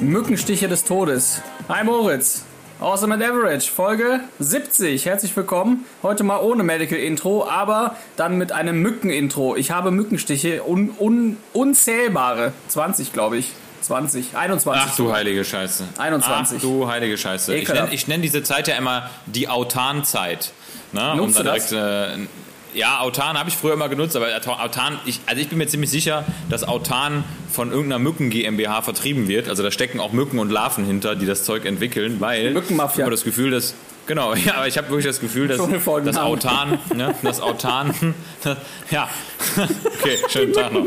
[0.00, 1.42] Mückenstiche des Todes.
[1.68, 2.44] Hi Moritz.
[2.80, 5.04] Awesome and Average, Folge 70.
[5.04, 5.84] Herzlich willkommen.
[6.02, 9.56] Heute mal ohne Medical Intro, aber dann mit einem Mückenintro.
[9.56, 12.52] Ich habe Mückenstiche, un, un, unzählbare.
[12.68, 13.52] 20, glaube ich.
[13.82, 14.82] 20, 21.
[14.90, 15.84] Ach du heilige Scheiße.
[15.98, 16.56] 21.
[16.56, 17.54] Ach du heilige Scheiße.
[17.54, 17.84] Ich Ekelhaft.
[17.84, 20.52] nenne ich nenn diese Zeit ja immer die Autan-Zeit.
[20.92, 21.14] Ne?
[21.16, 21.68] Nutzt um du da das?
[21.68, 22.26] direkt, äh,
[22.74, 25.90] ja, Autan habe ich früher immer genutzt, aber Autan, ich, also ich bin mir ziemlich
[25.90, 29.48] sicher, dass Autan von irgendeiner Mücken GmbH vertrieben wird.
[29.48, 32.96] Also da stecken auch Mücken und Larven hinter, die das Zeug entwickeln, weil Mückenmafia.
[32.96, 33.74] ich habe das Gefühl, dass
[34.10, 35.60] Genau, ja, aber ich habe wirklich das Gefühl, dass
[36.04, 36.16] das.
[36.16, 37.94] Autan, ne, das Autan,
[38.90, 39.08] ja,
[40.00, 40.84] okay, schönen Tag noch.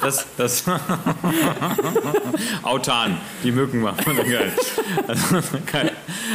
[0.00, 0.62] Das, das,
[2.62, 4.04] Autan, die Mücken machen.
[4.16, 4.52] Geil.
[5.08, 5.24] Also,
[5.72, 5.92] geil.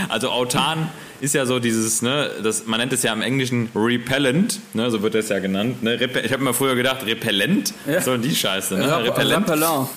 [0.10, 0.90] also Autan
[1.22, 5.02] ist ja so dieses, ne, das, man nennt es ja im Englischen Repellent, ne, so
[5.02, 5.82] wird das ja genannt.
[5.84, 7.98] Ne, ich habe mir früher gedacht, Repellent, Ja.
[7.98, 8.90] was soll denn die Scheiße, ne?
[8.92, 9.48] Rapp- Repellent.
[9.50, 9.88] Rappelin.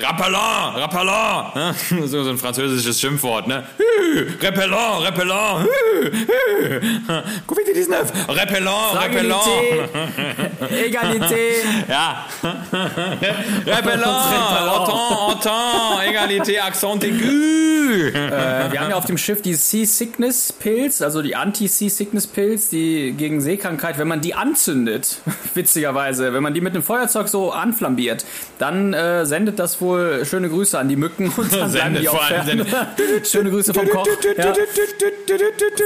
[0.00, 1.74] Rappellant, Rappellant, ne?
[2.06, 3.64] so, so ein französisches Schimpfwort, ne?
[3.76, 6.80] Hü, Repellant, Repellant, hü, hü.
[7.48, 9.42] Covid-19, Repellant, Repellant.
[9.42, 11.36] Fragilité, Egalité.
[11.88, 12.26] Ja.
[13.66, 17.66] Repellant, Autant, Autant, Egalité, Accent aigu.
[17.86, 23.98] Äh, wir haben ja auf dem Schiff die Sea-Sickness-Pilz, also die Anti-Sea-Sickness-Pilz, die gegen Seekrankheit,
[23.98, 25.20] wenn man die anzündet,
[25.54, 28.24] witzigerweise, wenn man die mit einem Feuerzeug so anflambiert,
[28.58, 32.08] dann äh, sendet das wohl schöne Grüße an die Mücken und dann bleiben Sendet die
[32.08, 32.66] auch fern.
[33.24, 34.06] Schöne Grüße vom Koch.
[34.36, 34.52] Ja.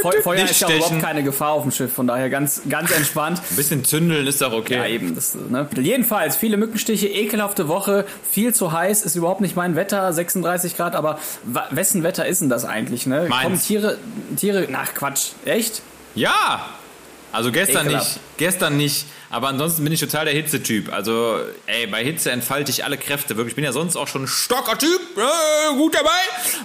[0.02, 2.90] Feu Feuer Nicht ist ja überhaupt keine Gefahr auf dem Schiff, von daher ganz, ganz
[2.90, 3.40] entspannt.
[3.50, 4.94] Ein bisschen zündeln ist doch Ja, okay.
[4.94, 5.14] eben.
[5.14, 5.68] Das, ne?
[5.76, 10.94] Jedenfalls, viele Mückenstiche, ekelhafte Woche, viel zu heiß, ist überhaupt nicht mein Wetter, 36 Grad,
[10.94, 11.18] aber
[11.70, 13.06] wessen Wetter ist denn das eigentlich?
[13.06, 13.26] Ne?
[13.28, 13.42] Meins.
[13.42, 13.98] Kommen Tiere,
[14.36, 15.82] Tiere, ach Quatsch, echt?
[16.14, 16.66] Ja.
[17.32, 18.16] Also gestern Ekelhaft.
[18.16, 20.92] nicht, gestern nicht, aber ansonsten bin ich total der Hitzetyp.
[20.92, 23.36] Also, ey, bei Hitze entfalte ich alle Kräfte.
[23.36, 26.10] Wirklich, ich bin ja sonst auch schon ein starker Typ, äh, gut dabei.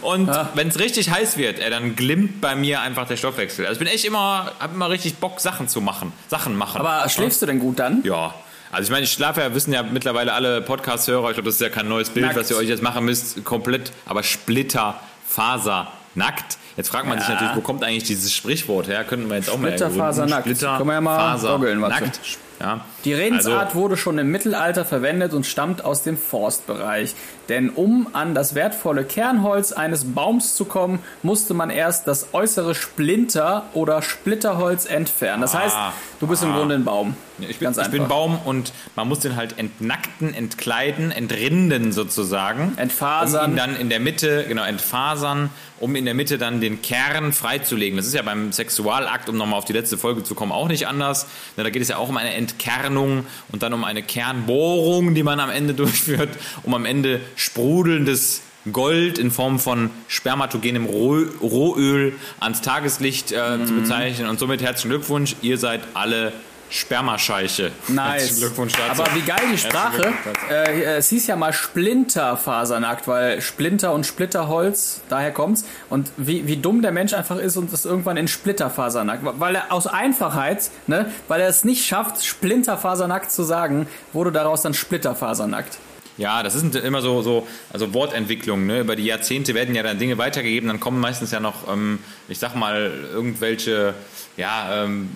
[0.02, 3.66] Und wenn es richtig heiß wird, ey, dann glimmt bei mir einfach der Stoffwechsel.
[3.66, 6.80] Also ich bin echt immer, hab immer richtig Bock, Sachen zu machen, Sachen machen.
[6.80, 8.02] Aber schläfst du denn gut dann?
[8.04, 8.34] Ja.
[8.72, 11.62] Also ich meine, ich schlafe ja, wissen ja mittlerweile alle Podcast-Hörer, ich glaube, das ist
[11.62, 12.38] ja kein neues Bild, Nackt.
[12.38, 16.58] was ihr euch jetzt machen müsst, komplett, aber Splitter, Faser, nackt.
[16.78, 17.36] Jetzt fragt man sich Ja.
[17.36, 19.04] natürlich, wo kommt eigentlich dieses Sprichwort her?
[19.06, 20.06] Könnten wir jetzt auch mal Splitter, ergründen.
[20.06, 20.42] Faser, nackt.
[20.44, 22.04] Splitter, Können wir ja mal warte.
[22.04, 22.20] nackt.
[22.60, 22.82] Ja.
[23.06, 27.16] Die Redensart Also, wurde schon im Mittelalter verwendet und stammt aus dem Forstbereich.
[27.50, 32.74] Denn um an das wertvolle Kernholz eines Baums zu kommen, musste man erst das äußere
[32.74, 35.42] Splinter oder Splitterholz entfernen.
[35.42, 35.76] Das heißt,
[36.20, 37.16] du bist im Grunde ein Baum.
[37.38, 38.08] ja, ich, bin, Ganz ich bin.
[38.08, 42.74] Baum und man muss den halt entnackten, entkleiden, entrinden sozusagen.
[42.78, 43.46] Entfasern.
[43.46, 47.32] Um ihn dann in der Mitte, genau, entfasern, um in der Mitte dann den Kern
[47.32, 47.98] freizulegen.
[47.98, 50.88] Das ist ja beim Sexualakt, um nochmal auf die letzte Folge zu kommen, auch nicht
[50.88, 51.28] anders.
[51.58, 55.24] Na, Da geht es ja auch um eine Entkernung und dann um eine Kernbohrung, die
[55.24, 56.30] man am Ende durchführt,
[56.64, 58.42] um am Ende sprudelndes
[58.72, 63.66] Gold in Form von spermatogenem Roh Rohöl ans Tageslicht äh, Mhm.
[63.68, 64.28] zu bezeichnen.
[64.28, 66.34] Und somit herzlichen Glückwunsch, ihr seid alle
[66.70, 67.72] Spermascheiche.
[67.72, 68.40] Herzlichen Nice.
[68.40, 69.04] Glückwunsch dazu.
[69.04, 70.14] Aber wie geil die Sprache.
[70.24, 70.50] Herzlichen.
[70.50, 75.66] Äh, es hieß ja mal Splinterfasernackt, weil Splinter und Splitterholz, daher kommt's.
[75.90, 79.24] Und wie, wie dumm der Mensch einfach ist und das irgendwann in Splitterfasernackt.
[79.40, 84.62] Weil er aus Einfachheit, ne, weil er es nicht schafft, Splinterfasernackt zu sagen, wurde daraus
[84.62, 85.78] dann Splitterfasernackt.
[86.18, 88.68] Ja, das sind immer so, so also Wortentwicklungen.
[88.68, 88.80] Ne?
[88.82, 90.68] Über die Jahrzehnte werden ja dann Dinge weitergegeben.
[90.68, 93.94] Dann kommen meistens ja noch, ähm, ich sag mal, irgendwelche,
[94.38, 95.10] ja, ähm,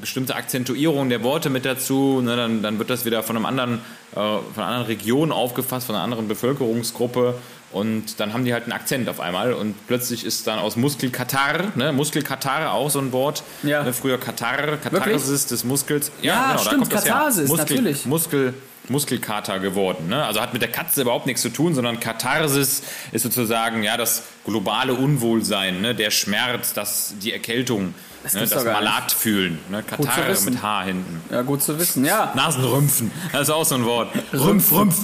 [0.00, 2.20] bestimmte Akzentuierungen der Worte mit dazu.
[2.22, 2.36] Ne?
[2.36, 3.78] Dann, dann wird das wieder von einem anderen,
[4.12, 7.34] äh, von einer anderen Region aufgefasst, von einer anderen Bevölkerungsgruppe.
[7.72, 11.72] Und dann haben die halt einen Akzent auf einmal und plötzlich ist dann aus Muskelkatar,
[11.74, 13.42] ne, Muskelkatar auch so ein Wort.
[13.62, 13.82] Ja.
[13.82, 16.12] Ne, früher Katar, Katharsis des Muskels.
[16.20, 16.90] Ja, genau, da stimmt.
[16.90, 18.04] Katharsis, Muskel, natürlich.
[18.04, 18.54] Muskel,
[18.88, 20.08] Muskelkater geworden.
[20.08, 20.24] Ne?
[20.24, 22.82] Also hat mit der Katze überhaupt nichts zu tun, sondern Katharsis
[23.12, 25.94] ist sozusagen ja das globale Unwohlsein, ne?
[25.94, 28.46] der Schmerz, das, die Erkältung, Das ne?
[28.46, 28.64] das.
[28.64, 29.58] Malat fühlen.
[29.70, 29.82] Ne?
[29.82, 31.20] Katar mit H hinten.
[31.30, 32.04] Ja, gut zu wissen.
[32.04, 34.10] Ja, Nasenrümpfen, das ist auch so ein Wort.
[34.32, 34.96] Rümpf, Rümpf.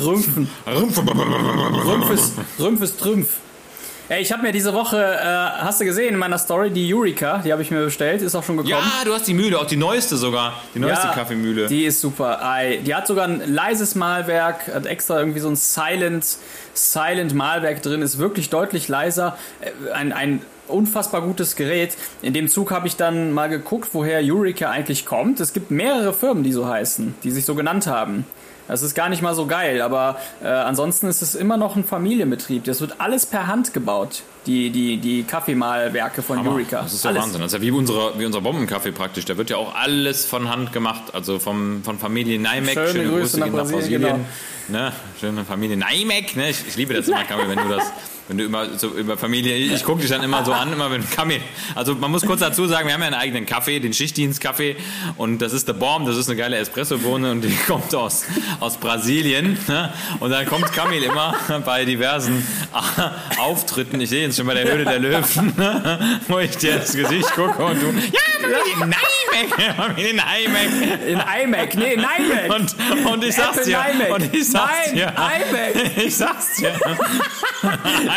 [0.00, 0.48] Rümpfen.
[0.66, 0.98] Rümpf.
[0.98, 3.28] Rümpf ist, Rümpf ist Trümpf.
[4.08, 5.24] Ey, ich habe mir diese Woche, äh,
[5.64, 8.44] hast du gesehen in meiner Story, die Eureka, die habe ich mir bestellt, ist auch
[8.44, 8.70] schon gekommen.
[8.72, 10.52] Ja, du hast die Mühle, auch die neueste sogar.
[10.76, 11.66] Die neueste Ja, Kaffeemühle.
[11.66, 12.38] Die ist super.
[12.44, 16.24] Ei, Die hat sogar ein leises Malwerk, hat extra irgendwie so ein Silent,
[16.72, 19.36] Silent Malwerk drin, ist wirklich deutlich leiser.
[19.60, 21.96] Äh, Ein, ein unfassbar gutes Gerät.
[22.22, 25.40] In dem Zug habe ich dann mal geguckt, woher Eureka eigentlich kommt.
[25.40, 28.24] Es gibt mehrere Firmen, die so heißen, die sich so genannt haben.
[28.68, 31.84] Das ist gar nicht mal so geil, aber äh, ansonsten ist es immer noch ein
[31.84, 32.64] Familienbetrieb.
[32.64, 36.52] Das wird alles per Hand gebaut, die, die, die Kaffeemalwerke von Hammer.
[36.52, 36.82] Eureka.
[36.82, 37.22] Das ist ja alles.
[37.22, 37.40] Wahnsinn.
[37.42, 39.24] Das ist ja wie, unsere, wie unser Bombenkaffee praktisch.
[39.24, 41.14] Da wird ja auch alles von Hand gemacht.
[41.14, 42.74] Also vom, von Familie Neimek.
[42.74, 44.18] Schöne Grüße nach gehen Brasilien, genau.
[44.68, 44.92] Ne?
[45.20, 46.34] Schöne Familie Neimek.
[46.34, 46.50] Ne?
[46.50, 47.84] Ich, ich liebe das immer, Kamil, wenn du das...
[48.28, 51.08] Wenn du immer so über Familie, ich gucke dich dann immer so an, immer wenn
[51.08, 51.40] Kamil.
[51.76, 54.76] Also man muss kurz dazu sagen, wir haben ja einen eigenen Kaffee, den Schichtdienstkaffee
[55.16, 58.24] und das ist der Bomb, das ist eine geile Espressobohne und die kommt aus,
[58.58, 59.56] aus Brasilien.
[59.68, 59.92] Ne?
[60.18, 62.44] Und dann kommt Kamil immer bei diversen
[63.38, 66.20] Auftritten, ich sehe ihn schon bei der Höhle der Löwen, ne?
[66.26, 71.06] wo ich dir ins Gesicht gucke und du, ja, Familie Neimek, Familie Neimek.
[71.06, 72.54] In iMac, nee, in iMac.
[72.54, 74.10] Und, und ich sag's dir, iMac.
[74.10, 75.96] und ich sag's Nein, dir, iMac.
[76.04, 76.72] ich sag's dir.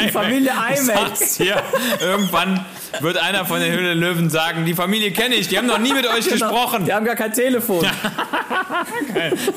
[0.04, 1.62] Die Familie sag's dir,
[2.02, 2.66] irgendwann
[3.02, 5.94] wird einer von den Höhle Löwen sagen, die Familie kenne ich, die haben noch nie
[5.94, 6.86] mit euch gesprochen.
[6.86, 7.86] Die haben gar kein Telefon.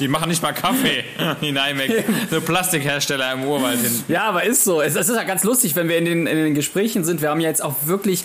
[0.00, 1.05] Die machen nicht mal Kaffee,
[1.41, 2.05] die Neimek.
[2.31, 4.05] So Plastikhersteller im Urwald hin.
[4.09, 4.83] Ja, aber ist so.
[4.83, 7.23] Es, es ist ja ganz lustig, wenn wir in den, in den Gesprächen sind.
[7.23, 8.25] Wir haben ja jetzt auch wirklich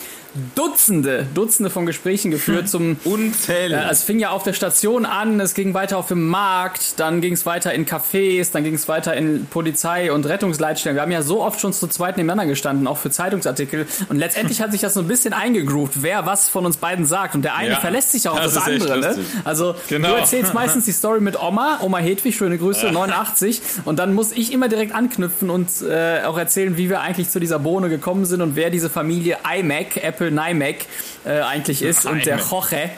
[0.56, 2.98] Dutzende, Dutzende von Gesprächen geführt zum.
[3.04, 3.78] Unzählig.
[3.78, 7.22] Äh, Es fing ja auf der Station an, es ging weiter auf dem Markt, dann
[7.22, 10.96] ging es weiter in Cafés, dann ging es weiter in Polizei- und Rettungsleitstellen.
[10.96, 13.88] Wir haben ja so oft schon zu zweit nebeneinander gestanden, auch für Zeitungsartikel.
[14.10, 17.36] Und letztendlich hat sich das so ein bisschen eingegroovt, wer was von uns beiden sagt.
[17.36, 19.00] Und der eine Ja, verlässt sich auch auf das das, andere.
[19.00, 19.16] Ne?
[19.44, 20.10] Also Genau.
[20.10, 23.62] du erzählst meistens die Story mit Oma, Oma Hedwig, schöne Grüße, 89.
[23.86, 27.40] Und dann muss ich immer direkt anknüpfen und äh, auch erzählen, wie wir eigentlich zu
[27.40, 30.86] dieser Bohne gekommen sind und wer diese Familie iMac, Apple NiMac,
[31.26, 32.06] äh, eigentlich ist.
[32.06, 32.38] Und der.
[32.38, 32.90] Jorge.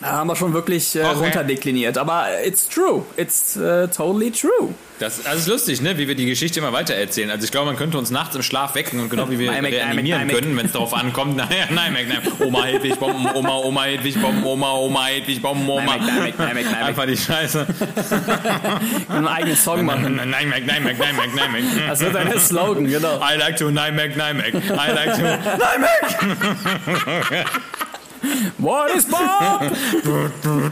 [0.00, 1.96] Da haben wir schon wirklich äh, runterdekliniert.
[1.96, 3.04] Aber it's true.
[3.16, 4.74] It's äh, totally true.
[5.02, 5.98] Das, das ist lustig, ne?
[5.98, 7.28] wie wir die Geschichte immer weiter erzählen.
[7.28, 9.74] Also ich glaube, man könnte uns nachts im Schlaf wecken und genau wie wir Neimek,
[9.74, 11.36] reanimieren Neimek, können, wenn es darauf ankommt.
[11.36, 12.20] Naja, nein, nein, nein.
[12.38, 15.96] Oma Hedwig, Bomben, Oma, Oma Hedwig, Bomben, Oma, Oma Hedwig, Bomben, Oma.
[15.96, 16.84] Neimek, Neimek, Neimek, Neimek.
[16.84, 17.66] Einfach die Scheiße.
[19.08, 20.14] Einen eigenen Song machen.
[20.14, 21.64] Nein, nein, nein, nein, nein, nein.
[21.88, 23.16] Das wird ein Slogan, genau.
[23.16, 24.54] I like to Neimek, Neimek.
[24.54, 25.38] I like to
[28.58, 29.60] What is Bob?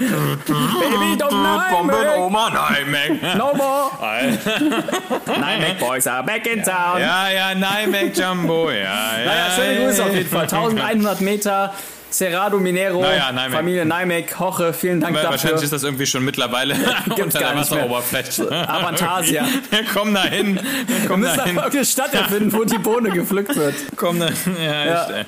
[0.08, 2.18] Baby, don't Bomben, Neimek.
[2.18, 3.22] Oma, Neimek.
[3.36, 3.90] No more.
[5.40, 7.00] Neimek Boys are back in town.
[7.00, 9.24] Ja, ja, Neimek Jumbo, ja, ja.
[9.24, 10.42] Naja, schöne Grüße auf jeden Fall.
[10.42, 11.74] 1100 Meter,
[12.12, 13.56] Cerrado Minero, Naja, Neimek.
[13.58, 15.62] Familie Neimek, Hoche, vielen Dank Wahrscheinlich dafür.
[15.62, 16.74] ist das irgendwie schon mittlerweile
[17.08, 17.56] unter der.
[17.56, 18.50] Wasseroberfläche.
[18.68, 19.44] Avantasia.
[19.70, 20.58] Wir kommen da hin.
[20.86, 21.58] Wir Wir müssen da hin.
[21.58, 23.74] eine Stadt erfinden, wo die Bohne gepflückt wird.
[23.96, 24.28] Kommen da
[24.60, 25.04] Ja, Ja.
[25.20, 25.26] echt,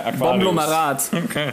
[0.00, 0.18] Aquarius.
[0.20, 1.02] Bomblomerat.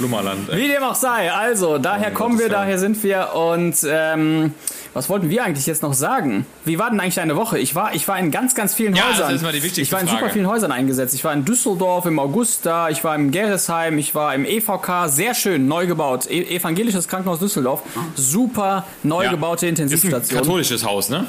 [0.00, 0.48] Lummerland.
[0.50, 0.58] ey.
[0.58, 1.32] Wie dem auch sei.
[1.32, 3.34] Also, daher kommen wir, daher sind wir.
[3.34, 4.54] Und ähm,
[4.94, 6.46] was wollten wir eigentlich jetzt noch sagen?
[6.64, 7.58] Wie war denn eigentlich deine Woche?
[7.58, 9.34] Ich war, ich war in ganz, ganz vielen Ja, das Häusern.
[9.34, 10.20] ist mal die wichtigste ich war in Frage.
[10.20, 11.14] super vielen Häusern eingesetzt.
[11.14, 15.08] Ich war in Düsseldorf im August da, ich war im Geresheim, ich war im EVK,
[15.08, 16.30] sehr schön, neu gebaut.
[16.30, 17.82] E Evangelisches Krankenhaus Düsseldorf.
[18.14, 19.30] Super neu Ja.
[19.32, 20.38] gebaute Ist ein Intensivstation.
[20.40, 21.26] katholisches Haus, ne?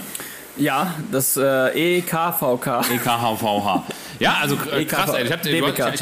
[0.58, 2.68] Ja, das äh, EKVK.
[2.92, 3.84] E EKHVH.
[4.20, 5.26] Ja, also äh, EKV, krass, ey.
[5.26, 5.32] Ich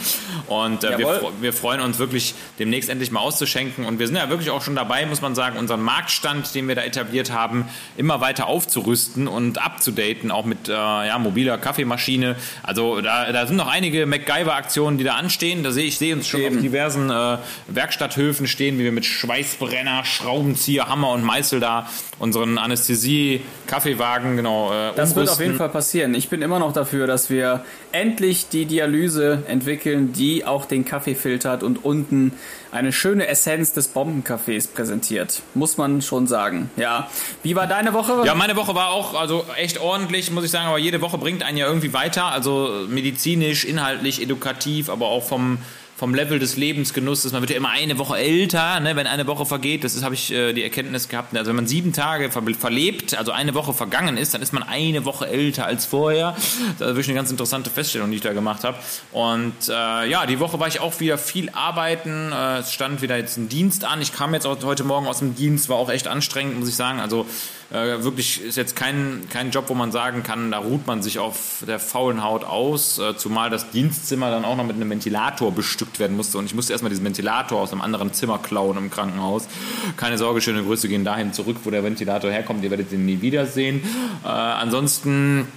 [0.46, 3.84] Und äh, wir, wir freuen uns wirklich, demnächst endlich mal auszuschenken.
[3.84, 6.74] Und wir sind ja wirklich auch schon dabei, muss man sagen, unseren Marktstand, den wir
[6.74, 12.36] da etabliert haben, immer weiter aufzurüsten und abzudaten, auch mit äh, ja, mobiler Kaffeemaschine.
[12.62, 15.62] Also da, da sind noch einige MacGyver-Aktionen, die da anstehen.
[15.62, 16.56] Da sehe ich sehe uns schon Eben.
[16.56, 22.58] auf diversen äh, Werkstatthöfen stehen, wie wir mit Schweißbrenner, Schraubenzieher, Hammer und Meißel da unseren
[22.58, 25.44] Anästhesie-Kaffeewagen genau äh, Das wird auf umrüsten.
[25.46, 26.14] jeden Fall passieren.
[26.14, 31.14] Ich bin immer noch dafür, dass wir endlich die Dialyse entwickeln, die auch den Kaffee
[31.14, 32.32] filtert und unten
[32.70, 35.42] eine schöne Essenz des Bombenkaffees präsentiert.
[35.54, 36.70] Muss man schon sagen.
[36.76, 37.10] Ja.
[37.42, 38.22] Wie war deine Woche?
[38.24, 41.42] Ja, meine Woche war auch also echt ordentlich, muss ich sagen, aber jede Woche bringt
[41.42, 45.58] einen ja irgendwie weiter, also medizinisch, inhaltlich, edukativ, aber auch vom
[46.02, 47.30] vom Level des Lebensgenusses.
[47.30, 49.84] Man wird ja immer eine Woche älter, ne, wenn eine Woche vergeht.
[49.84, 51.36] Das habe ich äh, die Erkenntnis gehabt.
[51.36, 54.64] Also wenn man sieben Tage ver verlebt, also eine Woche vergangen ist, dann ist man
[54.64, 56.34] eine Woche älter als vorher.
[56.80, 58.78] Das ist wirklich eine ganz interessante Feststellung, die ich da gemacht habe.
[59.12, 62.32] Und äh, ja, die Woche war ich auch wieder viel arbeiten.
[62.32, 64.02] Äh, es stand wieder jetzt ein Dienst an.
[64.02, 66.74] Ich kam jetzt auch heute Morgen aus dem Dienst, war auch echt anstrengend, muss ich
[66.74, 66.98] sagen.
[66.98, 67.26] Also
[67.72, 71.18] äh, wirklich ist jetzt kein, kein Job, wo man sagen kann, da ruht man sich
[71.18, 75.52] auf der faulen Haut aus, äh, zumal das Dienstzimmer dann auch noch mit einem Ventilator
[75.52, 78.90] bestückt werden musste und ich musste erstmal diesen Ventilator aus einem anderen Zimmer klauen im
[78.90, 79.48] Krankenhaus.
[79.96, 83.22] Keine Sorge, schöne Grüße gehen dahin zurück, wo der Ventilator herkommt, ihr werdet ihn nie
[83.22, 83.82] wiedersehen.
[84.22, 85.48] Äh, ansonsten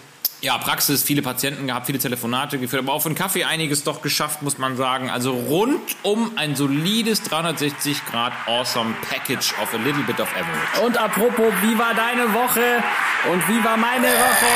[0.46, 4.04] ja, Praxis, viele Patienten gehabt, viele Telefonate geführt, aber auch für einen Kaffee einiges doch
[4.04, 5.10] geschafft, muss man sagen.
[5.10, 10.86] Also rundum ein solides 360 Grad Awesome Package of a little bit of average.
[10.86, 12.84] Und apropos, wie war deine Woche?
[13.32, 14.52] Und wie war meine Woche?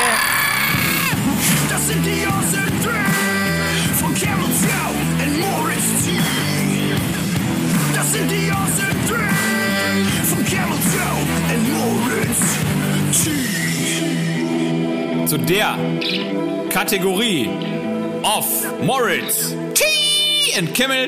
[1.70, 2.69] Das sind die Awesome
[15.30, 15.78] Zu der
[16.72, 17.48] Kategorie
[18.24, 18.48] of
[18.82, 21.08] Moritz Tea and Kimmel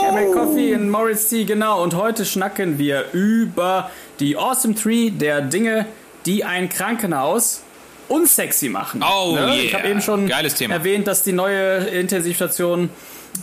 [0.00, 1.82] Camel Coffee und Morris Tea, genau.
[1.82, 5.86] Und heute schnacken wir über die Awesome Tree der Dinge,
[6.26, 7.64] die ein Krankenhaus
[8.08, 9.00] unsexy machen.
[9.00, 9.06] Ne?
[9.08, 9.78] Oh, Ich yeah.
[9.78, 12.90] habe eben schon erwähnt, dass die neue Intensivstation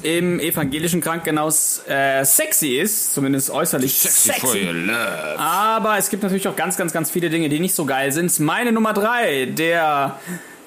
[0.04, 4.70] im evangelischen Krankenhaus äh, sexy ist, zumindest äußerlich sexy.
[4.72, 5.38] love.
[5.38, 8.40] Aber es gibt natürlich auch ganz, ganz, ganz viele Dinge, die nicht so geil sind.
[8.40, 10.18] Meine Nummer drei der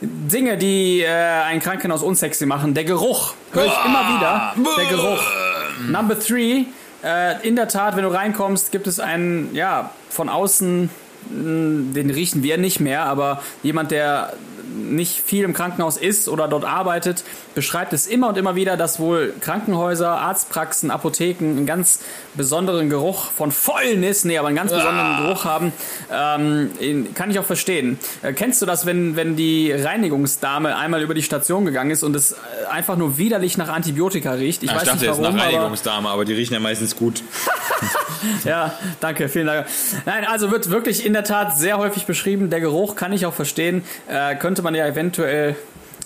[0.03, 3.35] Dinge, die äh, ein Krankenhaus unsexy machen, der Geruch.
[3.53, 4.55] Höre ich immer wieder.
[4.77, 5.23] Der Geruch.
[5.89, 6.65] Number three.
[7.03, 10.89] Äh, in der Tat, wenn du reinkommst, gibt es einen, ja, von außen,
[11.31, 14.35] den riechen wir nicht mehr, aber jemand, der
[14.75, 17.23] nicht viel im Krankenhaus ist oder dort arbeitet,
[17.55, 22.01] beschreibt es immer und immer wieder, dass wohl Krankenhäuser, Arztpraxen, Apotheken einen ganz
[22.35, 25.73] besonderen Geruch von Fäulnis, nee, aber einen ganz besonderen Geruch haben.
[26.13, 26.71] Ähm,
[27.15, 27.99] kann ich auch verstehen.
[28.23, 32.17] Äh, kennst du das, wenn, wenn die Reinigungsdame einmal über die Station gegangen ist und
[32.17, 32.37] es äh,
[32.71, 34.63] einfach nur widerlich nach Antibiotika riecht?
[34.63, 36.97] Ich Ich weiß dachte nicht jetzt warum, nach aber Reinigungsdame, aber die riechen ja meistens
[36.97, 37.23] gut.
[38.45, 39.67] ja, danke, vielen Dank.
[40.07, 42.51] Nein, also wird wirklich in der Tat sehr häufig beschrieben.
[42.51, 43.85] Der Geruch kann ich auch verstehen.
[44.09, 45.57] Äh, könnte man ja eventuell,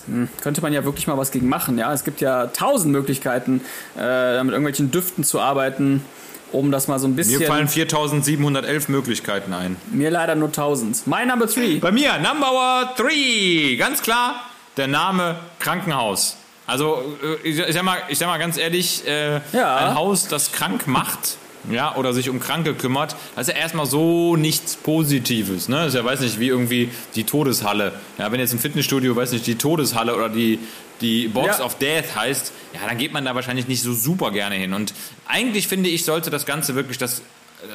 [0.06, 1.78] hm, könnte man ja wirklich mal was gegen machen.
[1.78, 3.60] Ja, es gibt ja tausend Möglichkeiten,
[3.98, 6.04] äh, mit irgendwelchen Düften zu arbeiten,
[6.52, 7.38] um das mal so ein bisschen.
[7.38, 9.76] Mir fallen 4711 Möglichkeiten ein.
[9.92, 11.06] mir leider nur tausend.
[11.06, 11.78] Mein Number Three.
[11.78, 14.40] Bei mir, Number 3, ganz klar,
[14.76, 16.36] der Name Krankenhaus.
[16.66, 17.02] Also,
[17.44, 19.76] äh, ich ich sag mal, ich sag mal ganz ehrlich, äh, Ja.
[19.76, 21.36] ein Haus, das krank macht,
[21.70, 25.76] ja, oder sich um Kranke kümmert, das ist ja erstmal so nichts Positives, ne?
[25.76, 27.92] Das ist ja, weiß nicht, wie irgendwie die Todeshalle.
[28.18, 30.58] Ja, wenn jetzt ein Fitnessstudio, weiß nicht, die Todeshalle oder die,
[31.00, 31.64] die Box Ja.
[31.64, 34.72] of Death heißt, ja, dann geht man da wahrscheinlich nicht so super gerne hin.
[34.72, 34.94] Und
[35.26, 37.22] eigentlich finde ich, sollte das Ganze wirklich das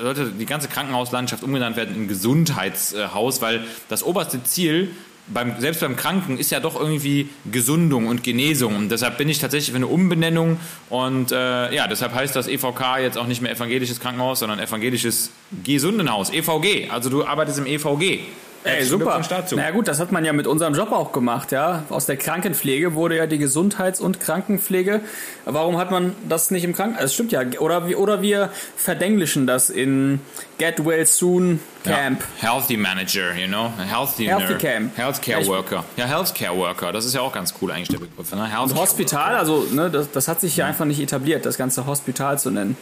[0.01, 4.91] sollte die ganze Krankenhauslandschaft umgenannt werden in Gesundheitshaus, weil das oberste Ziel
[5.27, 8.75] beim, selbst beim Kranken ist ja doch irgendwie Gesundung und Genesung.
[8.75, 10.59] Und deshalb bin ich tatsächlich für eine Umbenennung.
[10.89, 15.31] Und äh, ja, deshalb heißt das EVK jetzt auch nicht mehr evangelisches Krankenhaus, sondern evangelisches
[15.63, 16.89] Gesundenhaus, EVG.
[16.89, 18.19] Also du arbeitest im EVG.
[18.65, 19.21] Ey, super.
[19.27, 19.55] Dazu.
[19.57, 21.83] Na ja, gut, das hat man ja mit unserem Job auch gemacht, ja.
[21.89, 25.01] Aus der Krankenpflege wurde ja die Gesundheits- und Krankenpflege.
[25.45, 27.03] Warum hat man das nicht im Krankenhaus?
[27.03, 27.41] Das stimmt ja.
[27.59, 30.21] Oder, wir- oder wir verdenglischen das in
[30.57, 32.23] Get Well Soon Camp.
[32.41, 32.53] Ja.
[32.53, 33.69] Healthy Manager, you know?
[33.77, 34.97] Healthy, Healthy Camp.
[34.97, 35.83] Healthcare Ja, Worker.
[35.97, 36.91] Ja, Healthcare Worker.
[36.93, 38.31] Das ist ja auch ganz cool eigentlich der Begriff.
[38.33, 38.45] Ne?
[38.49, 42.39] Healthcare Hospital, also ne, das, das hat sich ja einfach nicht etabliert, das ganze Hospital
[42.39, 42.77] zu nennen.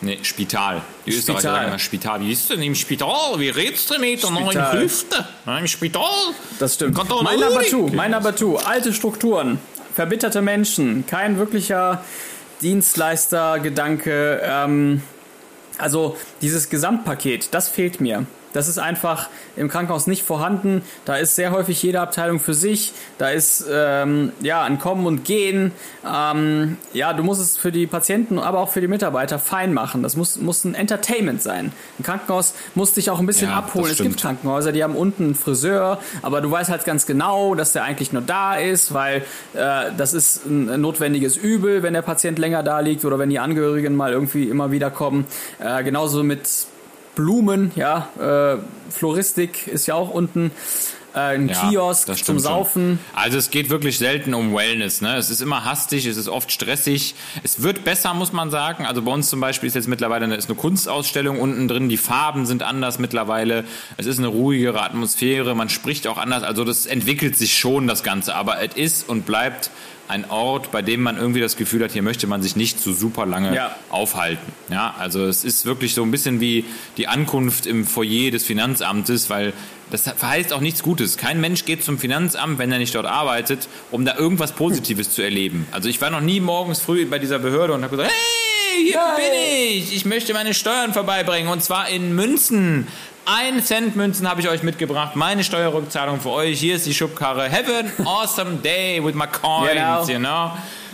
[0.00, 0.82] Nee, Spital.
[1.06, 1.54] Die Österreicher Spital.
[1.56, 2.20] sagen immer Spital.
[2.20, 3.38] Wie ist denn im Spital?
[3.38, 4.80] Wie redest du mit neuen Spital.
[4.80, 5.26] Hüfte?
[5.46, 6.02] Na, Im Spital?
[6.58, 6.96] Das stimmt.
[6.98, 7.70] Kann doch Mein nur Number nicht.
[7.70, 8.56] two, mein Number two.
[8.56, 9.58] Alte Strukturen,
[9.94, 12.04] verbitterte Menschen, kein wirklicher
[12.60, 14.40] Dienstleister-Gedanke.
[14.44, 15.02] Ähm,
[15.78, 18.26] also dieses Gesamtpaket, das fehlt mir.
[18.54, 20.82] Das ist einfach im Krankenhaus nicht vorhanden.
[21.04, 22.92] Da ist sehr häufig jede Abteilung für sich.
[23.18, 25.72] Da ist ähm, ja ein Kommen und Gehen.
[26.10, 30.02] Ähm, ja, du musst es für die Patienten, aber auch für die Mitarbeiter fein machen.
[30.02, 31.72] Das muss, muss ein Entertainment sein.
[31.98, 33.90] Ein Krankenhaus muss dich auch ein bisschen Ja, abholen.
[33.90, 34.14] Es gibt.
[34.20, 38.12] Krankenhäuser, die haben unten einen Friseur, aber du weißt halt ganz genau, dass der eigentlich
[38.12, 39.22] nur da ist, weil
[39.54, 43.40] äh, das ist ein notwendiges Übel, wenn der Patient länger da liegt oder wenn die
[43.40, 45.26] Angehörigen mal irgendwie immer wieder kommen.
[45.58, 46.48] Äh, genauso mit
[47.14, 48.58] Blumen, ja, äh,
[48.90, 50.50] Floristik ist ja auch unten.
[51.14, 52.38] Äh, ein Ja, Kiosk zum stimmt schon.
[52.40, 52.98] Saufen.
[53.14, 55.00] Also es geht wirklich selten um Wellness.
[55.00, 55.16] Ne?
[55.16, 57.14] Es ist immer hastig, es ist oft stressig.
[57.44, 58.84] Es wird besser, muss man sagen.
[58.84, 61.88] Also bei uns zum Beispiel ist jetzt mittlerweile eine, ist eine Kunstausstellung unten drin.
[61.88, 63.62] Die Farben sind anders mittlerweile.
[63.96, 65.54] Es ist eine ruhigere Atmosphäre.
[65.54, 66.42] Man spricht auch anders.
[66.42, 68.34] Also das entwickelt sich schon, das Ganze.
[68.34, 69.70] Aber es ist und bleibt
[70.08, 72.92] ein Ort, bei dem man irgendwie das Gefühl hat, hier möchte man sich nicht so
[72.92, 73.74] super lange Ja.
[73.90, 74.52] aufhalten.
[74.70, 76.64] Ja, also es ist wirklich so ein bisschen wie
[76.96, 79.52] die Ankunft im Foyer des Finanzamtes, weil
[79.90, 81.16] das verheißt auch nichts Gutes.
[81.16, 85.22] Kein Mensch geht zum Finanzamt, wenn er nicht dort arbeitet, um da irgendwas Positives zu
[85.22, 85.66] erleben.
[85.72, 89.00] Also ich war noch nie morgens früh bei dieser Behörde und habe gesagt, hey, hier
[89.16, 89.94] bin ich.
[89.94, 92.88] Ich möchte meine Steuern vorbeibringen und zwar in Münzen.
[93.26, 95.16] Ein Cent Münzen habe ich euch mitgebracht.
[95.16, 96.60] Meine Steuerrückzahlung für euch.
[96.60, 97.50] Hier ist die Schubkarre.
[97.50, 100.06] Have an awesome day with my coins, Genau.
[100.06, 100.50] you know.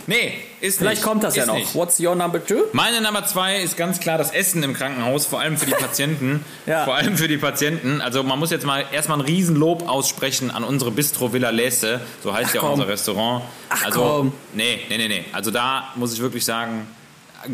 [0.07, 1.07] Nee, ist Vielleicht nicht.
[1.07, 1.55] kommt das ja Ist noch.
[1.55, 1.75] nicht.
[1.75, 2.63] What's your number two?
[2.73, 6.43] Meine Nummer zwei ist ganz klar das Essen im Krankenhaus, vor allem für die Patienten.
[6.65, 6.85] Ja.
[6.85, 8.01] Vor allem für die Patienten.
[8.01, 12.33] Also man muss jetzt mal erstmal ein Riesenlob aussprechen an unsere Bistro Villa Lese, so
[12.33, 12.71] heißt ja komm.
[12.73, 13.43] unser Restaurant.
[13.69, 14.33] Ach, also komm.
[14.53, 15.25] nee, nee, nee, nee.
[15.33, 16.87] Also da muss ich wirklich sagen,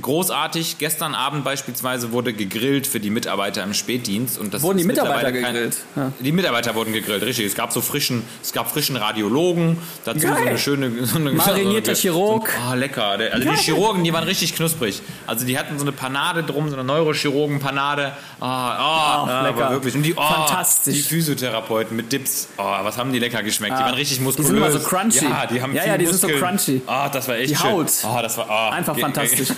[0.01, 0.77] großartig.
[0.79, 5.31] Gestern Abend beispielsweise wurde gegrillt für die Mitarbeiter im Spätdienst und das Wurden die Mitarbeiter
[5.31, 5.77] gegrillt?
[5.95, 6.11] Ja.
[6.19, 7.45] Die Mitarbeiter wurden gegrillt, richtig.
[7.45, 10.47] Es gab so frischen, es gab frischen Radiologen, dazu so Geil.
[10.47, 12.49] eine schöne, so eine, Marinierter so Chirurg.
[12.49, 13.17] So, ah, lecker.
[13.17, 15.01] Der- Also die Chirurgen, die waren richtig knusprig.
[15.25, 18.13] Also die hatten so eine Panade drum, so eine Neurochirurgen-Panade.
[18.39, 19.71] Ah, ah, Ach, ah, lecker.
[19.71, 19.95] wirklich.
[19.95, 20.95] Und die, oh, Fantastisch.
[20.95, 22.49] Die Physiotherapeuten mit Dips.
[22.57, 23.77] Oh, was haben die lecker geschmeckt.
[23.77, 24.47] Die waren richtig Die muskulös.
[24.47, 25.25] sind immer so crunchy.
[25.25, 26.43] Ja, die haben Ja, ja, die sind so Muskeln.
[26.57, 26.81] crunchy.
[26.87, 27.71] Ah, das war echt Die schön.
[27.71, 27.87] Haut.
[28.03, 29.49] Ah, das war ah, Einfach fantastisch.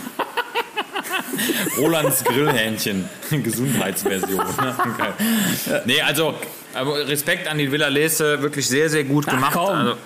[1.77, 3.07] Rolands Grillhähnchen.
[3.31, 4.37] Gesundheitsversion.
[4.97, 5.13] Geil.
[5.85, 6.35] Nee, also
[6.75, 9.53] Respekt an die Villa Lese, wirklich sehr, sehr gut Ach, gemacht.
[9.53, 9.69] komm.
[9.69, 9.97] Also,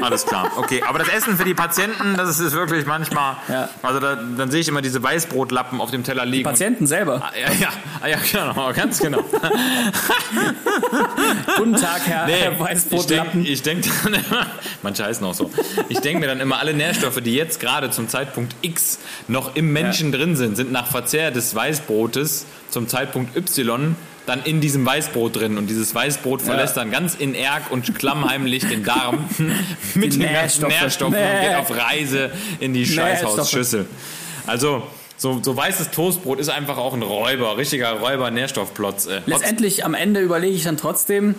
[0.00, 0.50] alles klar.
[0.56, 3.36] Okay, aber das Essen für die Patienten, das ist, ist wirklich manchmal.
[3.48, 3.68] Ja.
[3.82, 6.44] Also da, dann sehe ich immer diese Weißbrotlappen auf dem Teller liegen.
[6.44, 7.14] Patienten selber.
[7.16, 7.68] Und, ja, ja,
[8.00, 9.24] ah, ja, genau, ganz genau.
[11.56, 13.32] Guten Tag, Herr, Nee, Herr ich Weißbrotlappen.
[13.44, 14.46] denke ich denk dann immer,
[14.82, 15.50] manche heißen auch so,
[15.88, 19.72] ich denke mir dann immer, alle Nährstoffe, die jetzt gerade zum Zeitpunkt X noch im
[19.72, 23.96] Menschen drin sind, sind nach Verzehr des Weißbrotes zum Zeitpunkt Y
[24.26, 28.66] dann in diesem Weißbrot drin und dieses Weißbrot verlässt dann ganz in Erg und klammheimlich
[28.66, 29.24] den Darm
[29.94, 30.70] mit Die den ganzen Nährstoffe.
[30.80, 31.48] Nährstoffen und Nee.
[31.48, 32.30] geht auf Reise
[32.60, 33.86] in die Scheißhausschüssel.
[34.46, 39.06] Also so, so weißes Toastbrot ist einfach auch ein Räuber, richtiger Räuber-Nährstoffplotz.
[39.06, 39.20] Äh.
[39.26, 41.34] Letztendlich am Ende überlege ich dann trotzdem,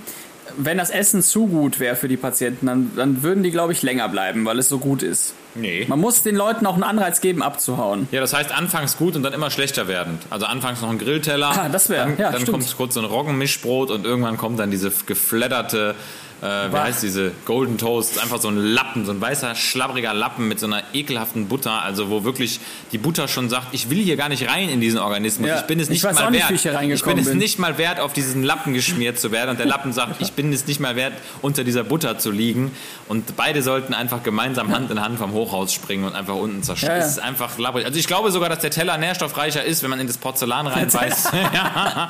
[0.57, 3.81] wenn das Essen zu gut wäre für die Patienten, dann, dann würden die, glaube ich,
[3.81, 5.33] länger bleiben, weil es so gut ist.
[5.55, 5.85] Nee.
[5.87, 8.07] Man muss den Leuten auch einen Anreiz geben, abzuhauen.
[8.11, 10.21] Ja, das heißt anfangs gut und dann immer schlechter werdend.
[10.29, 12.59] Also anfangs noch ein Grillteller, Ah, das wär- dann, ja, dann stimmt.
[12.59, 15.95] kommt kurz so ein Roggenmischbrot und irgendwann kommt dann diese geflatterte,
[16.43, 20.47] äh, wie heißt diese Golden Toast, einfach so ein Lappen, so ein weißer, schlabbriger Lappen
[20.49, 22.59] mit so einer ekelhaften Butter, also wo wirklich
[22.91, 25.65] die Butter schon sagt, ich will hier gar nicht rein in diesen Organismus, Ja, ich
[25.67, 26.51] bin es ich nicht mal nicht, wert.
[26.51, 27.37] ich ich bin reingekommen es bin.
[27.37, 30.51] nicht mal wert, auf diesen Lappen geschmiert zu werden und der Lappen sagt, ich bin
[30.51, 32.71] es nicht mal wert, unter dieser Butter zu liegen
[33.07, 36.91] und beide sollten einfach gemeinsam Hand in Hand vom Hochhaus springen und einfach unten zerstört.
[36.91, 37.05] Ja, ja.
[37.05, 37.85] Es ist einfach labbrig.
[37.85, 41.29] Also ich glaube sogar, dass der Teller nährstoffreicher ist, wenn man in das Porzellan reinbeißt.
[41.53, 42.09] ja.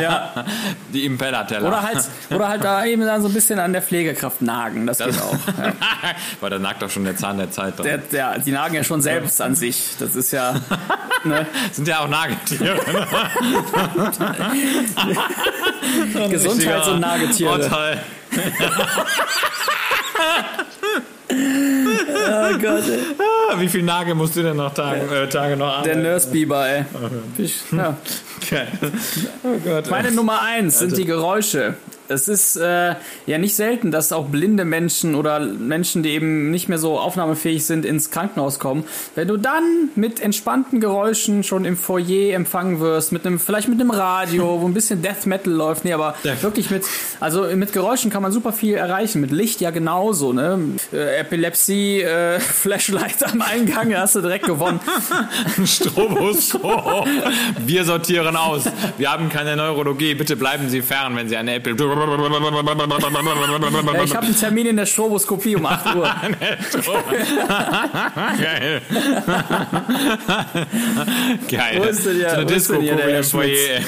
[0.00, 0.44] Ja.
[0.94, 1.68] Die Impella-Teller.
[1.68, 1.98] Oder halt,
[2.30, 4.86] oder halt da eben dann so ein bisschen an der Pflegekraft nagen.
[4.86, 5.34] Das, geht auch.
[5.58, 5.72] Ja.
[6.40, 7.86] Weil da nagt doch schon der Zahn der Zeit dran.
[7.86, 9.94] Der, der, die nagen ja schon selbst an sich.
[9.98, 10.54] Das ist ja.
[11.24, 11.46] Ne?
[11.72, 12.76] Sind ja auch Nagetiere.
[16.30, 17.50] Gesundheits- und Nagetiere.
[17.50, 17.96] Oh, toll.
[21.30, 22.98] Oh Gott, ey.
[23.50, 26.02] Ah, Wie viel Nagel musst du denn noch Tage, äh, Tage noch Der arbeiten?
[26.02, 26.84] Nurse Biber, ey.
[27.72, 27.96] Ja.
[28.42, 28.66] Okay.
[29.42, 29.90] Oh Gott.
[29.90, 31.74] Meine Nummer eins sind die Geräusche.
[32.08, 32.94] Es ist äh,
[33.26, 37.64] ja nicht selten, dass auch blinde Menschen oder Menschen, die eben nicht mehr so aufnahmefähig
[37.64, 38.84] sind, ins Krankenhaus kommen.
[39.14, 43.80] Wenn du dann mit entspannten Geräuschen schon im Foyer empfangen wirst, mit einem, vielleicht mit
[43.80, 46.42] einem Radio, wo ein bisschen Death Metal läuft, nee, aber Death.
[46.42, 46.84] wirklich mit,
[47.20, 50.58] also mit Geräuschen kann man super viel erreichen, mit Licht ja genauso, ne?
[50.92, 54.80] Äh, Epilepsie, äh, Flashlight am Eingang, hast du direkt gewonnen.
[55.64, 57.06] Stroboskop.
[57.64, 58.64] Wir sortieren aus.
[58.98, 60.14] Wir haben keine Neurologie.
[60.14, 61.93] Bitte bleiben Sie fern, wenn Sie eine Epilepsie.
[63.94, 66.04] Ja, ich habe einen Termin in der Stroboskopie um 8 Uhr.
[68.40, 68.80] Geil.
[71.50, 71.78] Geil.
[71.78, 72.80] Wo ist denn hier- so eine ist denn
[73.40, 73.80] Foyer.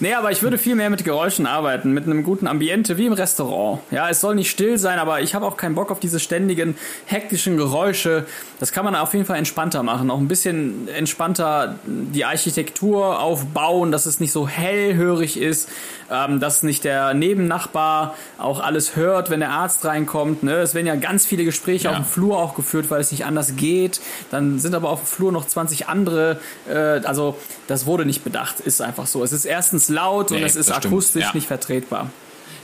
[0.00, 3.12] Nee, aber ich würde viel mehr mit Geräuschen arbeiten, mit einem guten Ambiente, wie im
[3.12, 3.80] Restaurant.
[3.90, 6.76] Ja, es soll nicht still sein, aber ich habe auch keinen Bock auf diese ständigen,
[7.06, 8.26] hektischen Geräusche.
[8.60, 10.10] Das kann man auf jeden Fall entspannter machen.
[10.10, 15.68] Auch ein bisschen entspannter die Architektur aufbauen, dass es nicht so hellhörig ist,
[16.10, 20.42] ähm, dass nicht der Nebennachbar auch alles hört, wenn der Arzt reinkommt.
[20.42, 20.56] Ne?
[20.56, 21.90] Es werden ja ganz viele Gespräche Ja.
[21.92, 24.00] auf dem Flur auch geführt, weil es nicht anders geht.
[24.30, 26.40] Dann sind aber auf dem Flur noch 20 andere.
[26.68, 29.22] Äh, also das wurde nicht bedacht, ist einfach so.
[29.24, 31.30] Es ist erstens laut und Nee, es ist akustisch ja.
[31.34, 32.10] nicht vertretbar.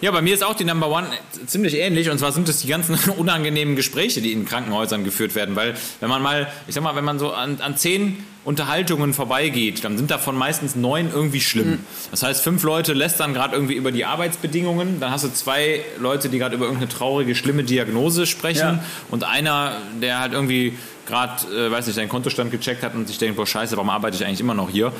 [0.01, 1.07] Ja, bei mir ist auch die Number One
[1.47, 2.11] ziemlich ähnlich.
[2.11, 5.57] Und zwar sind es die ganzen unangenehmen Gespräche, die in Krankenhäusern geführt werden.
[5.57, 9.85] Weil, wenn man mal, ich sag mal, wenn man so an, an zehn Unterhaltungen vorbeigeht,
[9.85, 11.81] dann sind davon meistens neun irgendwie schlimm.
[12.11, 15.01] Das heißt, fünf Leute lästern gerade irgendwie über die Arbeitsbedingungen.
[15.01, 18.59] Dann hast du zwei Leute, die gerade über irgendeine traurige, schlimme Diagnose sprechen.
[18.61, 18.85] Ja.
[19.11, 23.19] Und einer, der halt irgendwie gerade, äh, weiß nicht, seinen Kontostand gecheckt hat und sich
[23.19, 24.93] denkt, boah, scheiße, warum arbeite ich eigentlich immer noch hier?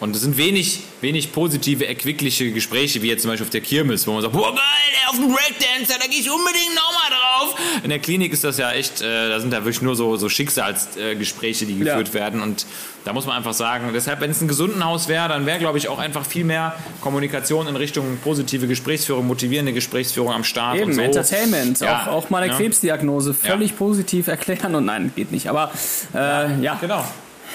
[0.00, 4.04] Und es sind wenig, wenig positive, erquickliche Gespräche, wie jetzt zum Beispiel auf der Kirmes,
[4.06, 4.58] wo man sagt, boah, geil,
[5.00, 7.54] der auf dem Breakdancer, da gehe ich unbedingt nochmal drauf.
[7.84, 10.28] In der Klinik ist das ja echt, äh, da sind da wirklich nur so, so
[10.28, 11.94] Schicksalsgespräche, äh, die Ja.
[11.94, 12.42] geführt werden.
[12.42, 12.66] Und
[13.04, 15.88] da muss man einfach sagen, deshalb, wenn es ein Gesundenhaus wäre, dann wäre, glaube ich,
[15.88, 20.94] auch einfach viel mehr Kommunikation in Richtung positive Gesprächsführung, motivierende Gesprächsführung am Start Eben, und
[20.94, 21.00] so.
[21.00, 22.58] Entertainment, Ja, auch, auch mal eine ja.
[22.58, 25.48] Krebsdiagnose völlig positiv erklären und nein, geht nicht.
[25.52, 25.70] Aber
[26.14, 27.04] äh, ja, Genau.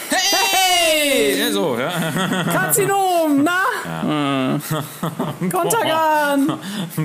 [0.09, 1.39] Hey!
[1.39, 1.91] Ja, so, ja.
[2.53, 4.55] Karzinom, na?
[4.55, 5.49] Äh.
[5.49, 6.59] Kontergan!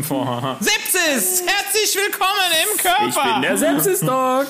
[0.09, 0.57] Boah.
[0.61, 1.43] Sepsis!
[1.83, 2.31] Herzlich willkommen
[2.63, 3.09] im Körper!
[3.09, 4.47] Ich bin der Sepsis-Doc.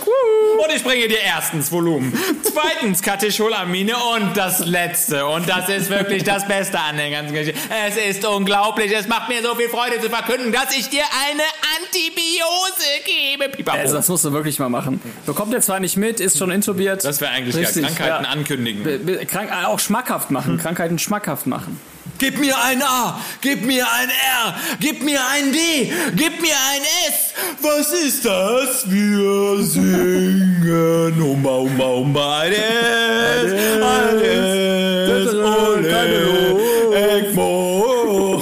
[0.62, 5.24] Und ich bringe dir erstens Volumen, zweitens Katecholamine und das letzte.
[5.26, 7.58] Und das ist wirklich das Beste an der ganzen Geschichte.
[7.86, 8.92] Es ist unglaublich.
[8.92, 11.42] Es macht mir so viel Freude zu verkünden, dass ich dir eine
[11.78, 13.48] Antibiose gebe.
[13.48, 13.78] Pipapo.
[13.78, 15.00] Also das musst du wirklich mal machen.
[15.24, 17.02] Bekommt er zwar nicht mit, ist schon intubiert.
[17.02, 18.30] das wäre eigentlich Richtig, ja, Krankheiten ja.
[18.30, 18.82] ankündigen.
[18.82, 21.80] Be- be- Krank äh, auch schmackhaft machen, Krankheiten schmackhaft machen.
[22.22, 26.82] Gib mir ein A, gib mir ein R, gib mir ein D, gib mir ein
[27.08, 27.34] S.
[27.60, 28.88] Was ist das?
[28.88, 36.60] Wir singen Umba, Umba, Umba, ein S, ein S, Ole,
[36.94, 38.40] Egmo.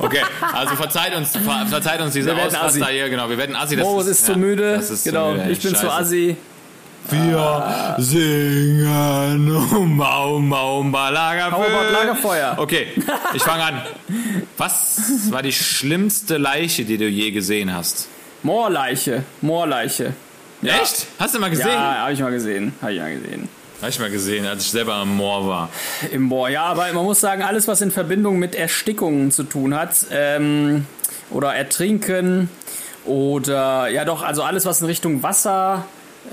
[0.00, 0.20] Okay,
[0.52, 2.58] also verzeiht uns, ver- verzeiht uns diese Wir werden Assi.
[2.80, 3.76] Ausraster hier, genau, wir werden Assi.
[3.76, 4.74] Das Moritz ist zu ja, müde.
[4.76, 6.36] das ist zu genau, müde, ich bin zu assi.
[7.10, 12.56] Wir singen Umba, Umba, Umba, Lagerfeuer.
[12.58, 12.88] Okay,
[13.34, 13.82] ich fange an.
[14.56, 18.08] Was war die schlimmste Leiche, die du je gesehen hast?
[18.42, 20.14] Moorleiche, Moorleiche.
[20.62, 21.06] Echt?
[21.18, 21.68] Hast du mal gesehen?
[21.68, 23.48] Ja, habe ich mal gesehen, habe ich mal gesehen.
[23.80, 25.68] Habe ich mal gesehen, als ich selber am Moor war.
[26.10, 29.74] Im Moor, ja, aber man muss sagen, alles, was in Verbindung mit Erstickungen zu tun
[29.74, 30.86] hat, ähm,
[31.30, 32.48] oder Ertrinken,
[33.04, 35.84] oder, ja doch, also alles, was in Richtung Wasser,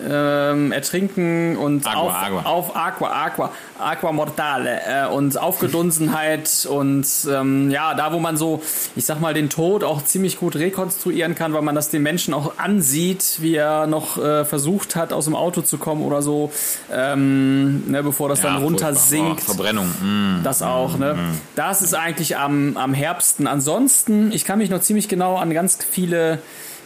[0.08, 2.42] ähm, Ertrinken und Aqua, auf, Aqua.
[2.44, 8.62] auf Aqua, Aqua, Aqua Mortale äh, und Aufgedunsenheit und ähm, ja, da wo man so,
[8.96, 12.34] ich sag mal, den Tod auch ziemlich gut rekonstruieren kann, weil man das den Menschen
[12.34, 16.52] auch ansieht, wie er noch äh, versucht hat, aus dem Auto zu kommen oder so,
[16.92, 19.04] ähm, ne, bevor das dann runter furchtbar.
[19.04, 19.42] sinkt.
[19.44, 19.88] Oh, Verbrennung.
[19.88, 20.44] Mm.
[20.44, 21.18] Das auch, ne?
[21.56, 23.48] Das ist eigentlich am, am Herbsten.
[23.48, 26.40] Ansonsten, ich kann mich noch ziemlich genau an ganz viele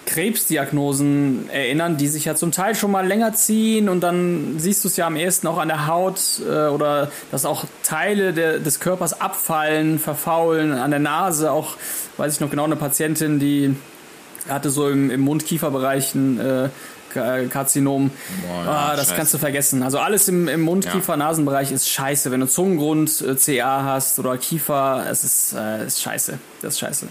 [0.05, 4.87] Krebsdiagnosen erinnern, die sich ja zum Teil schon mal länger ziehen und dann siehst du
[4.87, 8.79] es ja am ehesten auch an der Haut äh, oder dass auch Teile der, des
[8.79, 11.75] Körpers abfallen, verfaulen, an der Nase auch,
[12.17, 13.75] weiß ich noch genau, eine Patientin, die
[14.47, 16.69] hatte so im, im Mund-Kiefer-Bereich ein äh,
[17.13, 18.11] Ka- Karzinom.
[18.47, 19.15] Boah, ja, ah, das scheiße.
[19.17, 19.81] kannst du vergessen.
[19.83, 22.29] Also alles im, im Mund-Kiefer-Nasenbereich ist scheiße.
[22.29, 26.37] Wenn du Zungengrund äh, CA hast oder Kiefer, es ist, äh, ist scheiße.
[26.61, 27.07] Das ist scheiße.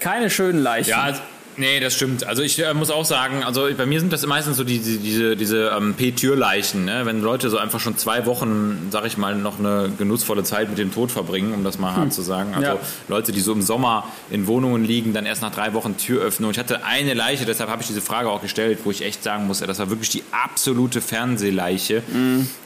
[0.00, 0.90] Keine schönen Leichen.
[0.90, 1.14] Ja,
[1.56, 2.26] nee, das stimmt.
[2.26, 4.98] Also ich äh, muss auch sagen, also bei mir sind das meistens so die, die,
[4.98, 7.02] diese, diese ähm, P-Türleichen, ne?
[7.04, 10.78] wenn Leute so einfach schon zwei Wochen, sag ich mal, noch eine genussvolle Zeit mit
[10.78, 12.54] dem Tod verbringen, um das mal hart zu sagen.
[12.54, 12.78] Also Ja.
[13.08, 16.46] Leute, die so im Sommer in Wohnungen liegen, dann erst nach drei Wochen Tür öffnen.
[16.46, 19.22] Und ich hatte eine Leiche, deshalb habe ich diese Frage auch gestellt, wo ich echt
[19.22, 22.02] sagen muss, das war wirklich die absolute Fernsehleiche.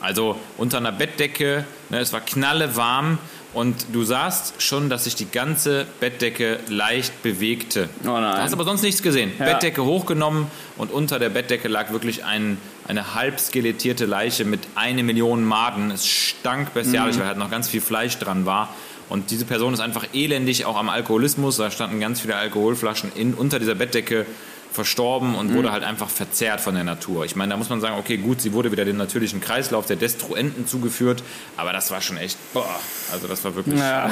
[0.01, 3.19] Also unter einer Bettdecke, ne, es war knalle warm.
[3.53, 7.89] Und du sahst schon, dass sich die ganze Bettdecke leicht bewegte.
[8.05, 8.37] Oh nein.
[8.37, 9.33] Du hast aber sonst nichts gesehen.
[9.41, 9.47] Ja.
[9.47, 15.03] Bettdecke hochgenommen und unter der Bettdecke lag wirklich ein, eine halb skelettierte Leiche mit eine
[15.03, 15.91] Million Maden.
[15.91, 17.21] Es stank bestialisch, Mhm.
[17.21, 18.73] weil halt noch ganz viel Fleisch dran war.
[19.09, 21.57] Und diese Person ist einfach elendig auch am Alkoholismus.
[21.57, 24.27] Da standen ganz viele Alkoholflaschen in, unter dieser Bettdecke.
[24.73, 27.25] Verstorben und wurde halt einfach verzerrt von der Natur.
[27.25, 29.97] Ich meine, da muss man sagen, okay, gut, sie wurde wieder dem natürlichen Kreislauf der
[29.97, 31.23] Destruenten zugeführt,
[31.57, 32.79] aber das war schon echt, boah,
[33.13, 33.79] also das war wirklich...
[33.79, 34.11] Ja.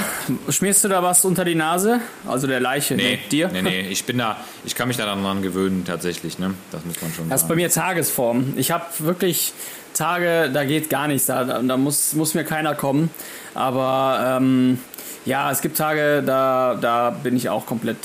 [0.48, 2.00] Schmierst du da was unter die Nase?
[2.26, 3.48] Also der Leiche, Nee, dir?
[3.48, 6.54] nee, nee, ich bin da, ich kann mich da dran gewöhnen tatsächlich, ne?
[6.72, 7.60] Das muss man schon Das ist bei sagen.
[7.62, 8.54] mir Tagesform.
[8.56, 9.52] Ich habe wirklich
[9.94, 13.10] Tage, da geht gar nichts, da, da muss, muss mir keiner kommen.
[13.54, 14.78] Aber ähm,
[15.24, 17.96] ja, es gibt Tage, da, da bin ich auch komplett,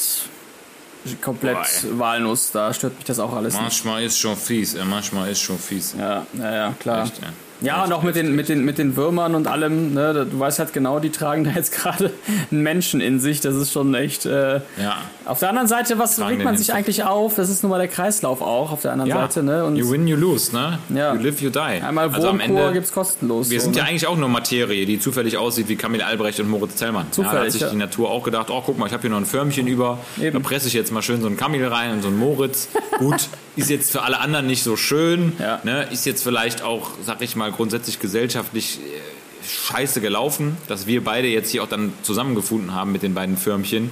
[1.21, 2.51] komplett Boah, wahllos.
[2.51, 3.61] Da stört mich das auch alles nicht.
[3.61, 5.95] Manchmal ist schon fies, ey, manchmal ist schon fies.
[5.97, 7.03] Ja, ja, ja, klar.
[7.05, 7.27] Echt, ja.
[7.61, 10.37] Ja, Echt und auch mit den, mit, den, mit den Würmern und allem, ne, du
[10.37, 12.11] weißt halt genau, die tragen da jetzt gerade
[12.51, 13.39] einen Menschen in sich.
[13.39, 14.25] Das ist schon echt.
[14.25, 14.97] Äh, Ja.
[15.25, 17.35] Auf der anderen Seite, was Tragen regt man sich eigentlich auf?
[17.35, 19.43] Das ist nun mal der Kreislauf auch auf der anderen Ja, Seite.
[19.43, 19.63] Ne?
[19.65, 20.79] Und you win, you lose, ne?
[20.89, 21.13] Ja.
[21.13, 21.59] You live, you die.
[21.59, 23.49] einmal also am Ende, gibt's kostenlos.
[23.49, 23.81] wir so, sind ne?
[23.81, 27.05] ja eigentlich auch nur Materie, die zufällig aussieht wie Camille Albrecht und Moritz Zellmann.
[27.05, 27.69] ja, da Zufällig, hat sich ja.
[27.69, 30.41] die Natur auch gedacht, oh guck mal, ich habe hier noch ein Förmchen über, Eben.
[30.41, 32.69] da presse ich jetzt mal schön so einen Camille rein und so einen Moritz.
[32.99, 35.33] Gut, ist jetzt für alle anderen nicht so schön,
[35.63, 35.87] ne?
[35.91, 39.12] ist jetzt vielleicht auch, sag ich mal, grundsätzlich gesellschaftlich äh,
[39.47, 43.89] scheiße gelaufen, dass wir beide jetzt hier auch dann zusammengefunden haben mit den beiden Förmchen.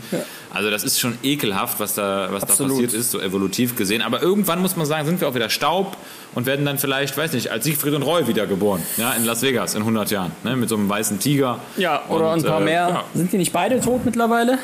[0.54, 4.02] Also das ist schon ekelhaft, was da, was da passiert ist, so evolutiv gesehen.
[4.02, 5.98] Aber irgendwann muss man sagen, sind wir auch wieder Staub
[6.36, 8.82] und werden dann vielleicht, weiß nicht, als Siegfried und Roy wiedergeboren.
[8.98, 10.32] Ja, in Las Vegas in 100 Jahren.
[10.44, 11.60] Ne, mit so einem weißen Tiger.
[11.78, 12.90] Ja, oder Und, ein paar äh, mehr.
[12.90, 14.58] Ja, Sind die nicht beide tot mittlerweile?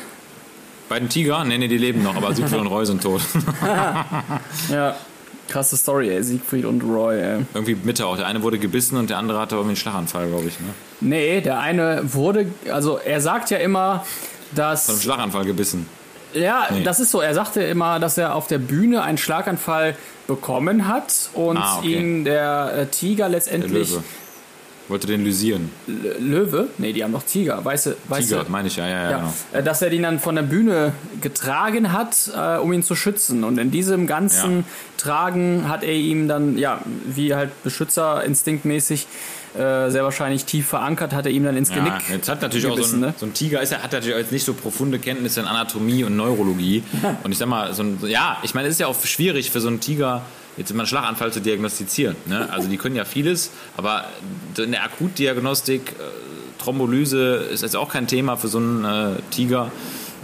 [0.88, 1.44] beiden Tiger?
[1.44, 3.20] Nee, nee, die leben noch, aber Siegfried und Roy sind tot.
[4.70, 4.96] Ja.
[5.48, 6.22] Krasse Story, ey.
[6.22, 7.38] Siegfried und Roy, ey.
[7.54, 8.16] irgendwie Mitte auch.
[8.16, 10.60] Der eine wurde gebissen und der andere hatte irgendwie einen Schlaganfall, glaube ich.
[10.60, 10.66] Ne?
[11.00, 14.04] Nee, der eine wurde, also er sagt ja immer,
[14.52, 15.02] Von einem dass.
[15.02, 15.86] Schlaganfall gebissen.
[16.34, 16.82] Ja, Nee.
[16.82, 17.20] das ist so.
[17.22, 21.94] Er sagte immer, dass er auf der Bühne einen Schlaganfall bekommen hat und Ah, okay.
[21.94, 23.90] ihn der äh, Tiger Der letztendlich.
[23.90, 24.02] Löwe.
[24.88, 25.70] Wollte den lysieren.
[26.18, 26.68] Löwe?
[26.78, 27.62] Nee, die haben doch Tiger.
[27.64, 29.32] Weiße, weiße, Tiger, meine ich, ja, ja, ja, Ja, genau.
[29.52, 33.44] äh, dass er den dann von der Bühne getragen hat, äh, um ihn zu schützen.
[33.44, 34.64] Und in diesem ganzen Ja.
[34.96, 39.06] Tragen hat er ihm dann, ja, wie halt Beschützer instinktmäßig,
[39.56, 42.66] äh, sehr wahrscheinlich tief verankert, hat er ihm dann ins Genick Ja, jetzt hat natürlich
[42.66, 43.14] auch so gebissen, ein, ne?
[43.16, 46.04] so ein Tiger, ist, ja- hat natürlich auch jetzt nicht so profunde Kenntnisse in Anatomie
[46.04, 46.82] und Neurologie.
[47.24, 49.60] Und ich sag mal, so ein, ja, ich meine, es ist ja auch schwierig für
[49.60, 50.22] so einen Tiger,
[50.56, 52.16] jetzt immer einen Schlaganfall zu diagnostizieren.
[52.26, 52.48] Ne?
[52.50, 54.04] Also die können ja vieles, aber
[54.56, 59.70] in der Akutdiagnostik, äh, Thrombolyse ist jetzt auch kein Thema für so einen äh, Tiger.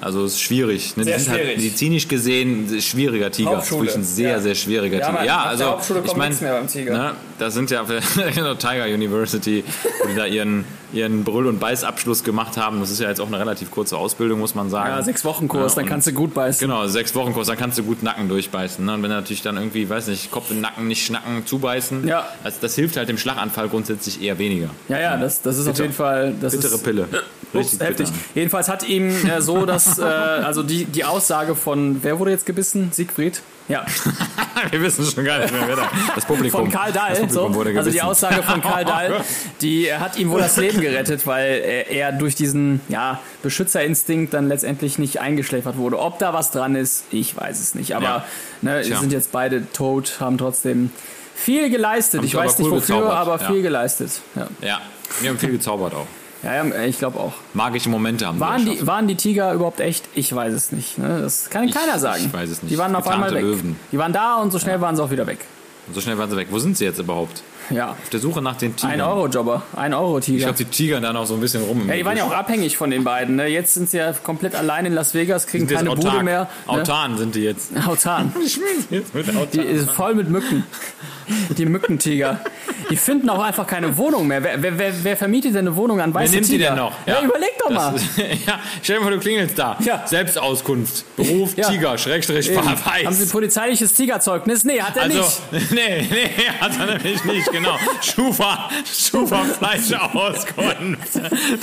[0.04, 0.96] Also es ist schwierig.
[0.96, 1.04] Ne?
[1.04, 1.48] Sehr die sind schwierig.
[1.48, 3.52] halt medizinisch gesehen ein schwieriger Tiger.
[3.52, 3.80] Das ist Hauptschule.
[3.88, 4.40] wirklich ein sehr, Ja.
[4.40, 5.18] sehr schwieriger Ja, Tiger.
[5.18, 6.34] man- Ja, also ich meine.
[6.34, 7.84] Ne, da sind ja
[8.34, 9.64] genau, Tiger University,
[10.02, 10.64] wo die da ihren,
[10.94, 12.80] ihren Brüll- und Beißabschluss gemacht haben.
[12.80, 14.90] Das ist ja jetzt auch eine relativ kurze Ausbildung, muss man sagen.
[14.90, 16.66] Ja, sechs Wochen Kurs, Ja, dann kannst du gut beißen.
[16.66, 18.84] Genau, sechs Wochen Kurs, dann kannst du gut Nacken durchbeißen.
[18.84, 18.94] Ne?
[18.94, 22.26] Und wenn du natürlich dann irgendwie, weiß nicht, Kopf in Nacken, nicht schnacken, zubeißen, Ja.
[22.42, 24.70] also das hilft halt dem Schlaganfall grundsätzlich eher weniger.
[24.88, 25.82] Ja, ja, das, das ist auf Bitter.
[25.84, 26.34] jeden Fall.
[26.40, 27.08] Das Bittere ist, Pille.
[27.54, 28.08] Ups, heftig.
[28.34, 32.46] Jedenfalls hat ihm äh, so, dass, äh, also die, die Aussage von, wer wurde jetzt
[32.46, 32.88] gebissen?
[32.92, 33.42] Siegfried?
[33.68, 33.86] Ja,
[34.70, 35.90] Wir wissen schon gar nicht mehr, wer da.
[36.14, 36.60] Das Publikum.
[36.62, 37.28] von Karl Dahl.
[37.30, 37.46] So.
[37.46, 38.02] Also die.
[38.02, 39.24] Aussage von Karl Dahl,
[39.60, 44.98] die hat ihm wohl das Leben gerettet, weil er, durch diesen ja, Beschützerinstinkt dann letztendlich
[44.98, 45.98] nicht eingeschläfert wurde.
[45.98, 47.96] Ob da was dran ist, ich weiß es nicht.
[47.96, 48.24] Aber Ja.
[48.60, 48.98] ne, Tja.
[49.00, 50.90] sind jetzt beide tot, haben trotzdem
[51.34, 52.18] viel geleistet.
[52.20, 53.50] Haben ich weiß nicht cool wofür, gezaubert, aber ja.
[53.50, 54.20] viel geleistet.
[54.36, 54.80] Ja, Ja,
[55.20, 56.06] wir haben viel gezaubert auch.
[56.44, 57.32] Ja, ja ich glaube auch.
[57.54, 58.86] Magische Momente haben Waren wir die, geschaffen.
[58.86, 60.04] waren die Tiger überhaupt echt?
[60.14, 60.98] Ich weiß es nicht.
[60.98, 61.20] Ne?
[61.22, 62.24] Das kann keiner sagen.
[62.26, 62.72] ich weiß es nicht.
[62.72, 63.50] Die waren auf Getarnte einmal weg.
[63.58, 63.76] Löwen.
[63.92, 65.38] Die waren da und so schnell waren sie auch wieder weg.
[65.92, 66.48] So schnell waren sie weg.
[66.50, 67.42] Wo sind sie jetzt überhaupt?
[67.70, 67.90] Ja.
[67.92, 68.92] Auf der Suche nach den Tigern.
[68.92, 69.62] Ein Euro-Jobber.
[69.74, 70.38] Ein Ich Euro-Tiger.
[70.46, 71.88] glaube, die Tiger dann auch so ein bisschen rum.
[71.88, 73.36] Ja, die waren ja auch abhängig von den beiden.
[73.36, 73.46] Ne?
[73.48, 76.24] Jetzt sind sie ja komplett allein in Las Vegas, kriegen keine Bude autark.
[76.24, 76.40] mehr.
[76.42, 76.48] Ne?
[76.66, 77.72] Autan sind die jetzt.
[77.86, 78.32] Autan.
[78.90, 80.64] Jetzt mit Die ist voll mit Mücken.
[81.56, 82.40] Die Mückentiger.
[82.90, 84.42] Die finden auch einfach keine Wohnung mehr.
[84.42, 86.66] Wer, wer, wer, wer vermietet denn eine Wohnung an Wer weiße nimmt die Tiger?
[86.70, 86.92] denn noch?
[87.06, 87.94] Ja, überleg doch mal.
[87.94, 88.16] Ist-
[88.46, 89.76] ja, stell dir vor, du klingelst da.
[89.80, 90.06] Ja.
[90.06, 91.04] Selbstauskunft.
[91.16, 91.68] Beruf Ja.
[91.70, 92.62] Tiger, Schrägstrich, Eben.
[92.62, 93.30] Fahr Haben Sie weiß.
[93.30, 94.64] polizeiliches Tigerzeugnis?
[94.64, 95.18] Nee, hat er Also,
[95.50, 95.70] nicht.
[95.72, 97.76] nee, nee, hat er nämlich nicht, genau.
[98.02, 101.14] Schufa, Schufa Fleischauskunft.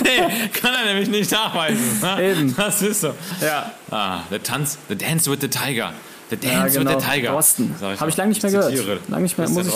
[0.02, 2.00] Nee, kann er nämlich nicht nachweisen.
[2.00, 2.22] ne?
[2.30, 2.56] Eben.
[2.56, 3.14] Das ist so.
[3.40, 3.70] Ja.
[3.90, 5.92] Ah, der Tanz, The Dance with the Tiger.
[6.30, 6.94] The Ja, Dance genau.
[6.96, 7.30] with the Tiger.
[7.32, 7.74] Drosten.
[7.78, 8.22] Sag Hab ich mal.
[8.22, 8.70] lang nicht mehr gehört.
[8.74, 8.98] zitiere.
[9.08, 9.72] Lang nicht mehr- muss ich-.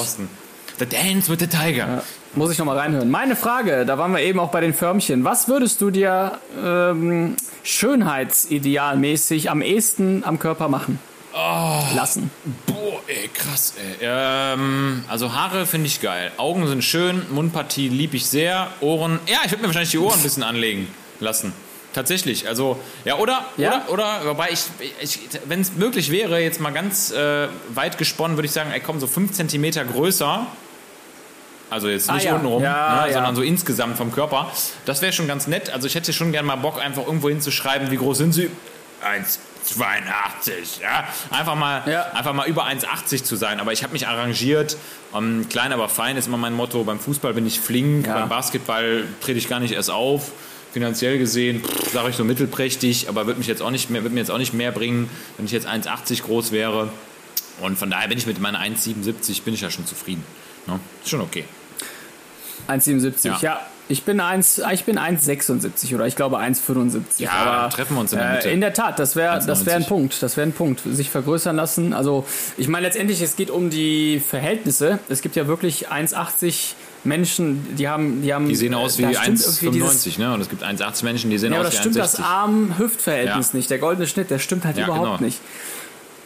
[0.79, 2.03] The Dance with the Tiger.
[2.35, 3.11] Muss ich noch mal reinhören.
[3.11, 5.25] Meine Frage, da waren wir eben auch bei den Förmchen.
[5.25, 10.99] Was würdest du dir ähm, schönheitsidealmäßig am ehesten am Körper machen?
[11.35, 11.83] Oh.
[11.95, 12.31] Lassen.
[12.67, 13.97] Boah, ey, krass, ey.
[14.03, 16.31] Ähm, also Haare finde ich geil.
[16.39, 18.69] Augen sind schön, Mundpartie liebe ich sehr.
[18.81, 20.89] Ohren, ja, ich würde mir wahrscheinlich die Ohren ein bisschen anlegen
[21.21, 21.53] lassen.
[21.93, 23.85] Tatsächlich, also, ja, oder, Ja?
[23.89, 24.65] oder, oder, wobei ich,
[25.01, 28.81] ich wenn es möglich wäre, jetzt mal ganz äh, weit gesponnen, würde ich sagen, ey,
[28.81, 30.47] komm, so 5 cm größer.
[31.71, 32.35] Also jetzt Ah, nicht ja.
[32.35, 33.15] untenrum, Ja, ne, ja.
[33.15, 34.51] sondern so insgesamt vom Körper.
[34.85, 35.71] Das wäre schon ganz nett.
[35.71, 38.51] Also ich hätte schon gerne mal Bock, einfach irgendwo hinzuschreiben, wie groß sind sie?
[39.03, 40.79] 1, 82.
[40.81, 41.07] Ja?
[41.31, 41.83] Einfach, mal,
[42.15, 43.61] einfach mal über 1,80 zu sein.
[43.61, 44.77] Aber ich habe mich arrangiert.
[45.15, 46.85] Ähm, klein, aber fein ist immer mein Motto.
[46.85, 50.31] Beim Fußball bin ich flink, beim Basketball trete ich gar nicht erst auf.
[50.73, 54.21] Finanziell gesehen, sage ich so mittelprächtig, aber wird mich jetzt auch nicht mehr, wird mir
[54.21, 56.91] jetzt auch nicht mehr bringen, wenn ich jetzt 1,80 groß wäre.
[57.63, 60.23] Und von daher bin ich mit meiner 1,77 bin ich ja schon zufrieden.
[60.67, 60.79] Ne?
[61.03, 61.45] Ist schon okay.
[62.69, 63.27] 1,77.
[63.27, 63.39] Ja.
[63.41, 63.61] Ja.
[63.89, 67.03] Ich bin 1, ich bin 1,76 oder ich glaube 1,75.
[67.19, 68.49] Ja, aber treffen wir uns in der Mitte.
[68.49, 69.87] Äh, in der Tat, das wäre das wäre ein 1,90.
[69.89, 70.23] Punkt.
[70.25, 70.81] Das wäre ein Punkt.
[70.85, 71.93] Sich vergrößern lassen.
[71.93, 72.27] Also,
[72.57, 74.99] ich meine letztendlich, es geht um die Verhältnisse.
[75.09, 76.73] Es gibt ja wirklich 1,80
[77.05, 78.23] Menschen, die haben.
[78.23, 80.35] Die, haben, Die sehen aus wie da stimmt irgendwie dieses- 1,95, ne?
[80.35, 82.25] Und es gibt 1,80 Menschen, die sehen Ja, aus das wie stimmt das 1,60.
[82.25, 83.57] Arm-Hüft-Verhältnis Ja.
[83.57, 83.71] nicht.
[83.71, 85.21] Der goldene Schnitt, der stimmt halt Ja, überhaupt genau.
[85.21, 85.39] nicht.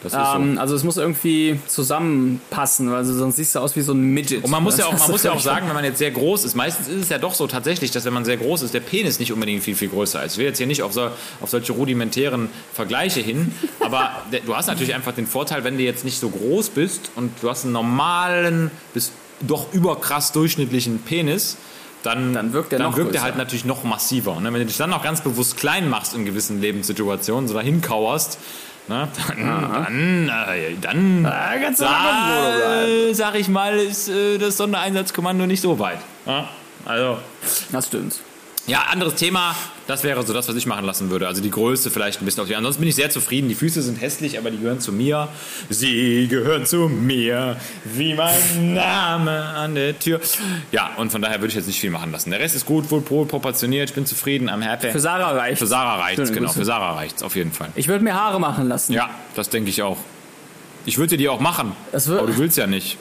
[0.03, 0.61] Ähm, so.
[0.61, 4.43] also es muss irgendwie zusammenpassen, weil sonst siehst du aus wie so ein Midget.
[4.43, 6.43] Und man muss ja auch, man muss ja auch sagen, wenn man jetzt sehr groß
[6.43, 8.79] ist, meistens ist es ja doch so tatsächlich, dass wenn man sehr groß ist, der
[8.79, 10.33] Penis nicht unbedingt viel, viel größer ist.
[10.33, 11.09] Ich will jetzt hier nicht auf, so,
[11.39, 14.11] auf solche rudimentären Vergleiche hin, aber
[14.45, 17.49] du hast natürlich einfach den Vorteil, wenn du jetzt nicht so groß bist und du
[17.49, 19.11] hast einen normalen bis
[19.41, 21.57] doch überkrass durchschnittlichen Penis,
[22.03, 24.39] dann, Dann wirkt der dann wirkt der halt natürlich noch massiver.
[24.39, 24.51] Ne?
[24.51, 28.39] Wenn du dich dann noch ganz bewusst klein machst in gewissen Lebenssituationen, so dahin kauerst,
[28.87, 29.07] ne?
[29.27, 35.77] dann, dann, äh, dann du da, sag ich mal, ist äh, das Sondereinsatzkommando nicht so
[35.79, 35.99] weit.
[36.25, 36.49] Ja?
[36.85, 37.17] Also,
[37.71, 38.19] Das stimmt.
[38.67, 39.55] Ja, anderes Thema.
[39.87, 41.27] Das wäre so das, was ich machen lassen würde.
[41.27, 42.55] Also die Größe vielleicht ein bisschen auf die.
[42.55, 43.49] Ansonsten bin ich sehr zufrieden.
[43.49, 45.27] Die Füße sind hässlich, aber die gehören zu mir.
[45.69, 50.21] Sie gehören zu mir, wie mein Name an der Tür.
[50.71, 52.29] Ja, und von daher würde ich jetzt nicht viel machen lassen.
[52.29, 53.89] Der Rest ist gut, wohl proportioniert.
[53.89, 54.91] Ich bin zufrieden, am happy.
[54.91, 55.59] Für Sarah reicht.
[55.59, 56.51] Für Sarah reicht's, genau.
[56.51, 57.69] Für Sarah reicht's auf jeden Fall.
[57.75, 58.93] Ich würde mir Haare machen lassen.
[58.93, 59.97] Ja, das denke ich auch.
[60.85, 61.73] Ich würde die auch machen.
[61.91, 62.97] Aber du willst ja nicht.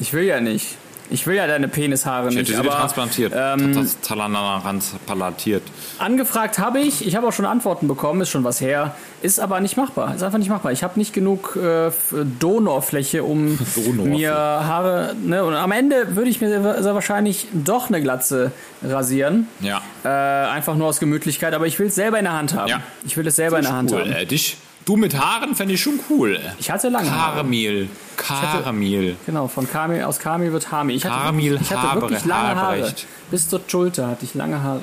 [0.00, 0.76] Ich will ja nicht.
[1.10, 2.48] Ich will ja deine Penishaare Ich nicht.
[2.50, 3.32] hätte sie aber transplantiert.
[3.34, 5.62] ähm, Transplantiert.
[5.98, 7.06] angefragt habe ich.
[7.06, 8.20] Ich habe auch schon Antworten bekommen.
[8.20, 8.94] Ist schon was her.
[9.22, 10.14] Ist aber nicht machbar.
[10.14, 10.72] Ist einfach nicht machbar.
[10.72, 11.90] Ich habe nicht genug äh,
[12.38, 14.04] Donorfläche, um Donorfläche.
[14.08, 15.14] mir Haare.
[15.22, 15.44] Ne?
[15.44, 19.48] Und am Ende würde ich mir sehr, sehr wahrscheinlich doch eine Glatze rasieren.
[19.60, 19.80] Ja.
[20.04, 20.08] Äh,
[20.50, 21.54] einfach nur aus Gemütlichkeit.
[21.54, 22.68] Aber ich will es selber in der Hand haben.
[22.68, 22.82] Ja.
[23.04, 24.12] Ich will es selber in der Hand cool, haben.
[24.12, 26.40] Äh, dich, du mit Haaren fände ich schon cool.
[26.58, 27.32] Ich hatte lange Haare.
[27.36, 27.88] Karamil.
[28.16, 29.16] Karamil.
[29.26, 30.96] Genau, von Kamil, aus Kamil wird Hamil.
[30.96, 32.76] Ich hatte, wirklich- ich hatte Haber- wirklich lange Haare.
[32.78, 33.06] Habrecht.
[33.30, 34.82] Bis zur Schulter hatte ich lange Haare.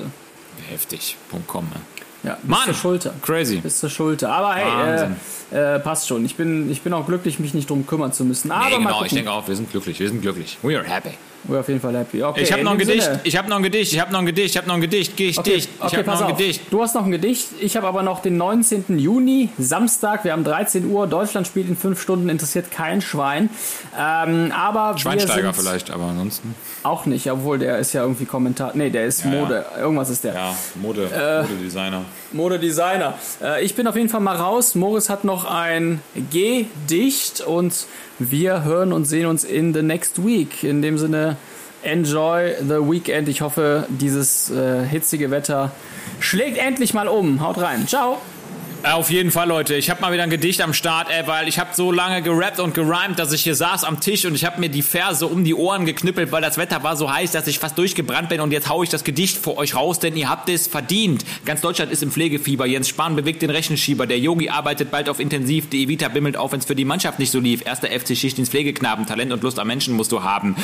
[0.70, 1.16] Heftig.
[1.28, 1.80] Punkt ne?
[2.22, 3.14] Ja, bis Mann, zur Schulter.
[3.22, 3.56] crazy.
[3.56, 4.30] Bis zur Schulter.
[4.32, 5.06] Aber hey,
[5.52, 6.24] äh, äh, passt schon.
[6.24, 8.50] Ich bin, ich bin auch glücklich, mich nicht drum kümmern zu müssen.
[8.50, 10.58] Aber Nee, genau, ich denke auch, wir sind glücklich, wir sind glücklich.
[10.62, 11.10] We are happy.
[11.48, 12.24] We're auf jeden Fall happy.
[12.24, 14.26] Okay, Ich habe noch ein Gedicht, ich habe noch ein Gedicht, ich habe noch ein
[14.26, 16.36] Gedicht, ich habe noch ein Gedicht, Gedicht, Okay, ich okay habe noch ein auf.
[16.36, 16.62] Gedicht.
[16.72, 17.46] Du hast noch ein Gedicht.
[17.60, 18.98] Ich habe aber noch den 19.
[18.98, 20.24] Juni, Samstag.
[20.24, 21.06] Wir haben 13 Uhr.
[21.06, 22.28] Deutschland spielt in fünf Stunden.
[22.30, 23.48] Interessiert kein Schwein.
[23.96, 26.56] Ähm, aber Schweinsteiger wir sind vielleicht, aber ansonsten.
[26.82, 27.30] auch nicht.
[27.30, 28.72] Obwohl der ist ja irgendwie Kommentar.
[28.74, 29.40] Nee, der ist Ja, ja.
[29.40, 29.66] Mode.
[29.78, 30.34] Irgendwas ist der.
[30.34, 32.02] Ja, Mode, Äh, Modedesigner.
[32.32, 33.14] Modedesigner.
[33.42, 34.74] Äh, ich bin auf jeden Fall mal raus.
[34.74, 37.86] Moritz hat noch ein Gedicht und
[38.18, 40.62] wir hören und sehen uns in the next week.
[40.62, 41.36] In dem Sinne,
[41.82, 43.28] enjoy the weekend.
[43.28, 45.72] Ich hoffe, dieses äh, hitzige Wetter
[46.20, 47.40] schlägt endlich mal um.
[47.40, 47.86] Haut rein.
[47.86, 48.18] Ciao.
[48.92, 49.74] Auf jeden Fall, Leute.
[49.74, 52.60] Ich habe mal wieder ein Gedicht am Start, ey, weil ich habe so lange gerappt
[52.60, 55.42] und gerimt, dass ich hier saß am Tisch und ich habe mir die Verse um
[55.42, 58.52] die Ohren geknüppelt, weil das Wetter war so heiß, dass ich fast durchgebrannt bin und
[58.52, 61.24] jetzt hau ich das Gedicht vor euch raus, denn ihr habt es verdient.
[61.44, 62.64] Ganz Deutschland ist im Pflegefieber.
[62.64, 64.06] Jens Spahn bewegt den Rechenschieber.
[64.06, 65.68] Der Yogi arbeitet bald auf Intensiv.
[65.68, 67.66] Die Evita bimmelt auf, wenn es für die Mannschaft nicht so lief.
[67.66, 69.04] Erster FC Schichtdienst Pflegeknaben.
[69.04, 70.54] Talent und Lust am Menschen musst du haben.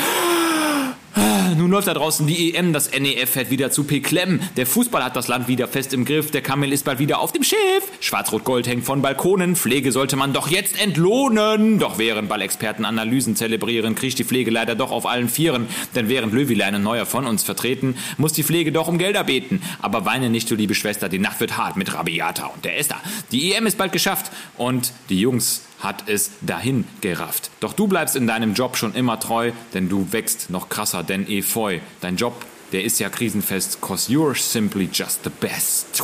[1.56, 4.40] Nun läuft da draußen die EM, das NEF fährt wieder zu P-Klemm.
[4.56, 7.32] Der Fußball hat das Land wieder fest im Griff, der Kamel ist bald wieder auf
[7.32, 7.58] dem Schiff.
[8.00, 11.78] Schwarz-Rot-Gold hängt von Balkonen, Pflege sollte man doch jetzt entlohnen.
[11.78, 15.66] Doch während Ballexperten Analysen zelebrieren, kriecht die Pflege leider doch auf allen Vieren.
[15.94, 19.62] Denn während Löwilein ein neuer von uns vertreten, muss die Pflege doch um Gelder beten.
[19.80, 23.00] Aber weine nicht, du liebe Schwester, die Nacht wird hart mit Rabiata und der Esther.
[23.30, 27.50] Die EM ist bald geschafft und die Jungs hat es dahin gerafft.
[27.60, 31.28] Doch du bleibst in deinem Job schon immer treu, denn du wächst noch krasser denn
[31.28, 31.80] efeu.
[32.00, 32.34] Dein Job,
[32.72, 36.02] der ist ja krisenfest, cause you're simply just the best.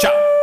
[0.00, 0.39] Ciao!